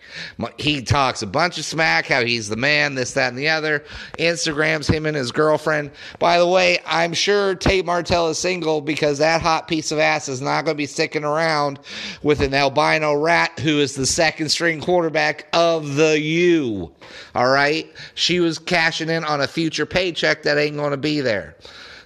He 0.57 0.81
talks 0.81 1.21
a 1.21 1.27
bunch 1.27 1.57
of 1.57 1.65
smack, 1.65 2.05
how 2.05 2.23
he's 2.23 2.49
the 2.49 2.55
man, 2.55 2.95
this, 2.95 3.13
that, 3.13 3.29
and 3.29 3.37
the 3.37 3.49
other. 3.49 3.83
Instagrams 4.19 4.91
him 4.91 5.05
and 5.05 5.17
his 5.17 5.31
girlfriend. 5.31 5.91
By 6.19 6.37
the 6.39 6.47
way, 6.47 6.79
I'm 6.85 7.13
sure 7.13 7.55
Tate 7.55 7.85
Martell 7.85 8.29
is 8.29 8.37
single 8.37 8.81
because 8.81 9.17
that 9.17 9.41
hot 9.41 9.67
piece 9.67 9.91
of 9.91 9.99
ass 9.99 10.29
is 10.29 10.41
not 10.41 10.65
going 10.65 10.75
to 10.75 10.77
be 10.77 10.85
sticking 10.85 11.23
around 11.23 11.79
with 12.21 12.41
an 12.41 12.53
albino 12.53 13.15
rat 13.15 13.59
who 13.59 13.79
is 13.79 13.95
the 13.95 14.05
second 14.05 14.49
string 14.49 14.81
quarterback 14.81 15.47
of 15.53 15.95
the 15.95 16.19
U. 16.19 16.91
All 17.33 17.49
right? 17.49 17.91
She 18.13 18.39
was 18.39 18.59
cashing 18.59 19.09
in 19.09 19.23
on 19.23 19.41
a 19.41 19.47
future 19.47 19.85
paycheck 19.85 20.43
that 20.43 20.57
ain't 20.57 20.77
going 20.77 20.91
to 20.91 20.97
be 20.97 21.21
there. 21.21 21.55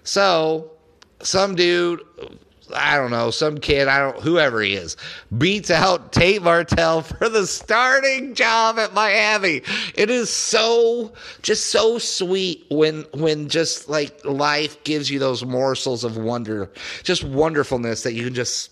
So, 0.04 0.72
some 1.22 1.56
dude 1.56 2.02
I 2.74 2.98
don't 2.98 3.12
know, 3.12 3.32
some 3.32 3.58
kid, 3.58 3.88
I 3.88 4.00
don't, 4.00 4.20
whoever 4.22 4.62
he 4.62 4.74
is, 4.74 4.98
beats 5.38 5.72
out 5.72 6.12
Tate 6.12 6.42
Martell 6.42 7.02
for 7.02 7.30
the 7.30 7.48
starting 7.48 8.34
job 8.36 8.80
at 8.80 8.94
Miami. 8.94 9.62
It 9.96 10.10
is 10.10 10.30
so, 10.30 11.14
just 11.42 11.68
so 11.68 11.98
sweet 11.98 12.66
when, 12.70 13.06
when 13.14 13.50
just 13.50 13.90
like 13.90 14.24
life 14.26 14.84
gives 14.84 15.10
you 15.10 15.20
those 15.20 15.44
morsels 15.44 16.04
of 16.04 16.18
wonder, 16.18 16.70
just 17.04 17.24
wonderfulness 17.24 18.04
that 18.04 18.14
you 18.14 18.26
can 18.26 18.34
just 18.34 18.72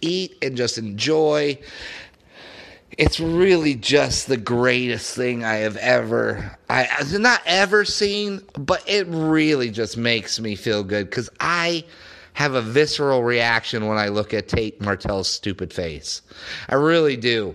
eat 0.00 0.36
and 0.42 0.56
just 0.56 0.78
enjoy. 0.78 1.58
It's 2.98 3.18
really 3.18 3.74
just 3.74 4.26
the 4.26 4.36
greatest 4.36 5.16
thing 5.16 5.44
I 5.44 5.54
have 5.56 5.78
ever, 5.78 6.58
I 6.68 6.88
not 7.12 7.40
ever 7.46 7.86
seen, 7.86 8.42
but 8.58 8.82
it 8.86 9.06
really 9.08 9.70
just 9.70 9.96
makes 9.96 10.38
me 10.38 10.56
feel 10.56 10.84
good 10.84 11.08
because 11.08 11.30
I, 11.40 11.84
have 12.34 12.54
a 12.54 12.62
visceral 12.62 13.22
reaction 13.22 13.86
when 13.86 13.98
I 13.98 14.08
look 14.08 14.32
at 14.34 14.48
Tate 14.48 14.80
Martell's 14.80 15.28
stupid 15.28 15.72
face. 15.72 16.22
I 16.68 16.76
really 16.76 17.16
do. 17.16 17.54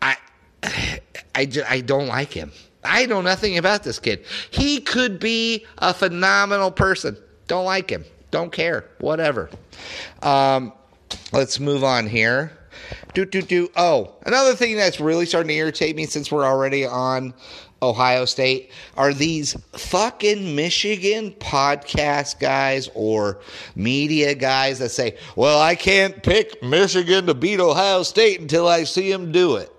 I, 0.00 0.16
I, 0.62 1.48
I 1.68 1.80
don't 1.80 2.08
like 2.08 2.32
him. 2.32 2.52
I 2.84 3.06
know 3.06 3.20
nothing 3.20 3.56
about 3.56 3.82
this 3.82 3.98
kid. 3.98 4.24
He 4.50 4.80
could 4.80 5.18
be 5.18 5.66
a 5.78 5.94
phenomenal 5.94 6.70
person. 6.70 7.16
Don't 7.46 7.64
like 7.64 7.90
him. 7.90 8.04
Don't 8.30 8.52
care. 8.52 8.84
Whatever. 8.98 9.48
Um, 10.22 10.72
let's 11.32 11.60
move 11.60 11.84
on 11.84 12.06
here. 12.06 12.52
Do 13.14 13.24
do 13.24 13.40
do. 13.40 13.70
Oh, 13.76 14.14
another 14.26 14.54
thing 14.54 14.76
that's 14.76 15.00
really 15.00 15.24
starting 15.24 15.48
to 15.48 15.54
irritate 15.54 15.96
me 15.96 16.06
since 16.06 16.30
we're 16.30 16.44
already 16.44 16.84
on 16.84 17.32
Ohio 17.84 18.24
State 18.24 18.70
are 18.96 19.12
these 19.12 19.54
fucking 19.72 20.54
Michigan 20.54 21.32
podcast 21.32 22.40
guys 22.40 22.88
or 22.94 23.40
media 23.76 24.34
guys 24.34 24.78
that 24.80 24.90
say, 24.90 25.16
well, 25.36 25.60
I 25.60 25.74
can't 25.74 26.22
pick 26.22 26.62
Michigan 26.62 27.26
to 27.26 27.34
beat 27.34 27.60
Ohio 27.60 28.02
State 28.02 28.40
until 28.40 28.66
I 28.66 28.84
see 28.84 29.10
them 29.10 29.32
do 29.32 29.56
it. 29.56 29.70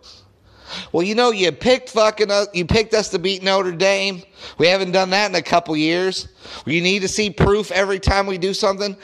Well, 0.91 1.03
you 1.03 1.15
know, 1.15 1.31
you 1.31 1.51
picked 1.51 1.89
fucking 1.89 2.31
us, 2.31 2.47
you 2.53 2.65
picked 2.65 2.93
us 2.93 3.09
to 3.09 3.19
beat 3.19 3.43
Notre 3.43 3.71
Dame. 3.71 4.23
We 4.57 4.67
haven't 4.67 4.91
done 4.91 5.09
that 5.11 5.29
in 5.29 5.35
a 5.35 5.41
couple 5.41 5.75
years. 5.77 6.27
You 6.65 6.81
need 6.81 7.01
to 7.01 7.07
see 7.07 7.29
proof 7.29 7.71
every 7.71 7.99
time 7.99 8.27
we 8.27 8.37
do 8.37 8.53
something. 8.53 8.95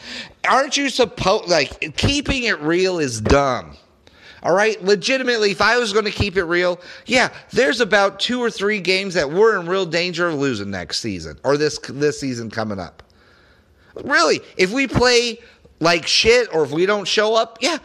Aren't 0.48 0.78
you 0.78 0.90
supposed 0.90 1.50
like 1.50 1.96
keeping 1.98 2.44
it 2.44 2.60
real 2.62 3.00
is 3.00 3.22
dumb. 3.22 3.78
All 4.44 4.54
right, 4.54 4.82
legitimately, 4.84 5.52
if 5.52 5.62
I 5.62 5.78
was 5.78 5.94
going 5.94 6.06
to 6.06 6.12
keep 6.12 6.36
it 6.36 6.46
real, 6.46 6.80
yeah, 7.06 7.30
there's 7.52 7.80
about 7.80 8.20
two 8.20 8.40
or 8.40 8.50
three 8.50 8.80
games 8.80 9.14
that 9.14 9.30
we're 9.30 9.60
in 9.60 9.68
real 9.68 9.86
danger 9.86 10.28
of 10.28 10.36
losing 10.36 10.72
next 10.72 11.00
season 11.00 11.40
or 11.44 11.58
this 11.58 11.78
this 11.90 12.20
season 12.20 12.50
coming 12.50 12.80
up. 12.80 13.04
Really, 14.04 14.42
if 14.58 14.72
we 14.72 14.88
play 14.88 15.40
like 15.80 16.08
shit 16.08 16.48
or 16.54 16.64
if 16.64 16.72
we 16.72 16.86
don't 16.86 17.08
show 17.08 17.36
up, 17.36 17.60
yeah, 17.62 17.78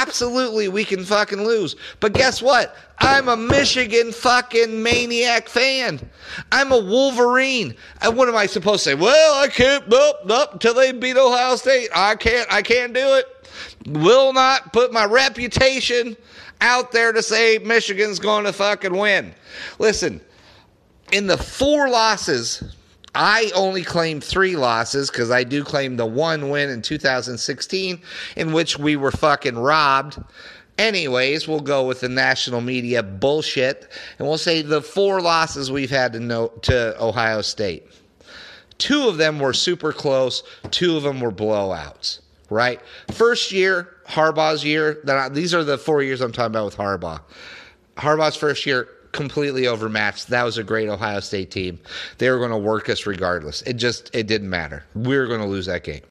absolutely 0.00 0.68
we 0.68 0.84
can 0.84 1.04
fucking 1.04 1.44
lose. 1.44 1.76
But 2.00 2.12
guess 2.12 2.42
what? 2.42 2.76
I'm 2.98 3.28
a 3.28 3.36
Michigan 3.36 4.12
fucking 4.12 4.82
maniac 4.82 5.48
fan. 5.48 6.00
I'm 6.52 6.72
a 6.72 6.78
Wolverine. 6.78 7.74
And 8.02 8.16
what 8.16 8.28
am 8.28 8.36
I 8.36 8.46
supposed 8.46 8.84
to 8.84 8.90
say? 8.90 8.94
Well, 8.94 9.42
I 9.42 9.48
can't 9.48 9.88
nope, 9.88 10.16
nope 10.24 10.54
until 10.54 10.74
they 10.74 10.92
beat 10.92 11.16
Ohio 11.16 11.56
State. 11.56 11.88
I 11.94 12.14
can't 12.16 12.52
I 12.52 12.62
can't 12.62 12.92
do 12.92 13.14
it 13.14 13.26
will 13.86 14.32
not 14.32 14.72
put 14.72 14.92
my 14.92 15.04
reputation 15.04 16.16
out 16.60 16.92
there 16.92 17.12
to 17.12 17.22
say 17.22 17.58
Michigan's 17.58 18.18
going 18.18 18.44
to 18.44 18.52
fucking 18.52 18.96
win. 18.96 19.34
Listen, 19.78 20.20
in 21.12 21.26
the 21.26 21.36
four 21.36 21.88
losses, 21.88 22.62
I 23.14 23.50
only 23.54 23.84
claim 23.84 24.20
three 24.20 24.56
losses 24.56 25.10
because 25.10 25.30
I 25.30 25.44
do 25.44 25.62
claim 25.62 25.96
the 25.96 26.06
one 26.06 26.50
win 26.50 26.70
in 26.70 26.82
2016 26.82 28.00
in 28.36 28.52
which 28.52 28.78
we 28.78 28.96
were 28.96 29.12
fucking 29.12 29.56
robbed. 29.56 30.22
Anyways, 30.78 31.46
we'll 31.46 31.60
go 31.60 31.86
with 31.86 32.00
the 32.00 32.08
national 32.08 32.60
media 32.60 33.02
bullshit 33.02 33.88
and 34.18 34.26
we'll 34.26 34.38
say 34.38 34.62
the 34.62 34.82
four 34.82 35.20
losses 35.20 35.70
we've 35.70 35.90
had 35.90 36.12
to, 36.14 36.50
to 36.62 37.02
Ohio 37.02 37.42
State. 37.42 37.86
Two 38.78 39.08
of 39.08 39.18
them 39.18 39.38
were 39.38 39.52
super 39.52 39.92
close, 39.92 40.42
two 40.70 40.96
of 40.96 41.04
them 41.04 41.20
were 41.20 41.30
blowouts 41.30 42.18
right? 42.50 42.80
First 43.10 43.52
year, 43.52 43.96
Harbaugh's 44.06 44.64
year. 44.64 45.02
These 45.32 45.54
are 45.54 45.64
the 45.64 45.78
four 45.78 46.02
years 46.02 46.20
I'm 46.20 46.32
talking 46.32 46.52
about 46.52 46.66
with 46.66 46.76
Harbaugh. 46.76 47.20
Harbaugh's 47.96 48.36
first 48.36 48.66
year 48.66 48.88
completely 49.14 49.66
overmatched. 49.66 50.28
That 50.28 50.42
was 50.42 50.58
a 50.58 50.64
great 50.64 50.88
Ohio 50.88 51.20
State 51.20 51.50
team. 51.50 51.78
They 52.18 52.28
were 52.30 52.38
going 52.38 52.50
to 52.50 52.58
work 52.58 52.90
us 52.90 53.06
regardless. 53.06 53.62
It 53.62 53.74
just 53.74 54.14
it 54.14 54.26
didn't 54.26 54.50
matter. 54.50 54.84
We 54.94 55.16
were 55.16 55.26
going 55.26 55.40
to 55.40 55.46
lose 55.46 55.66
that 55.66 55.84
game. 55.84 56.02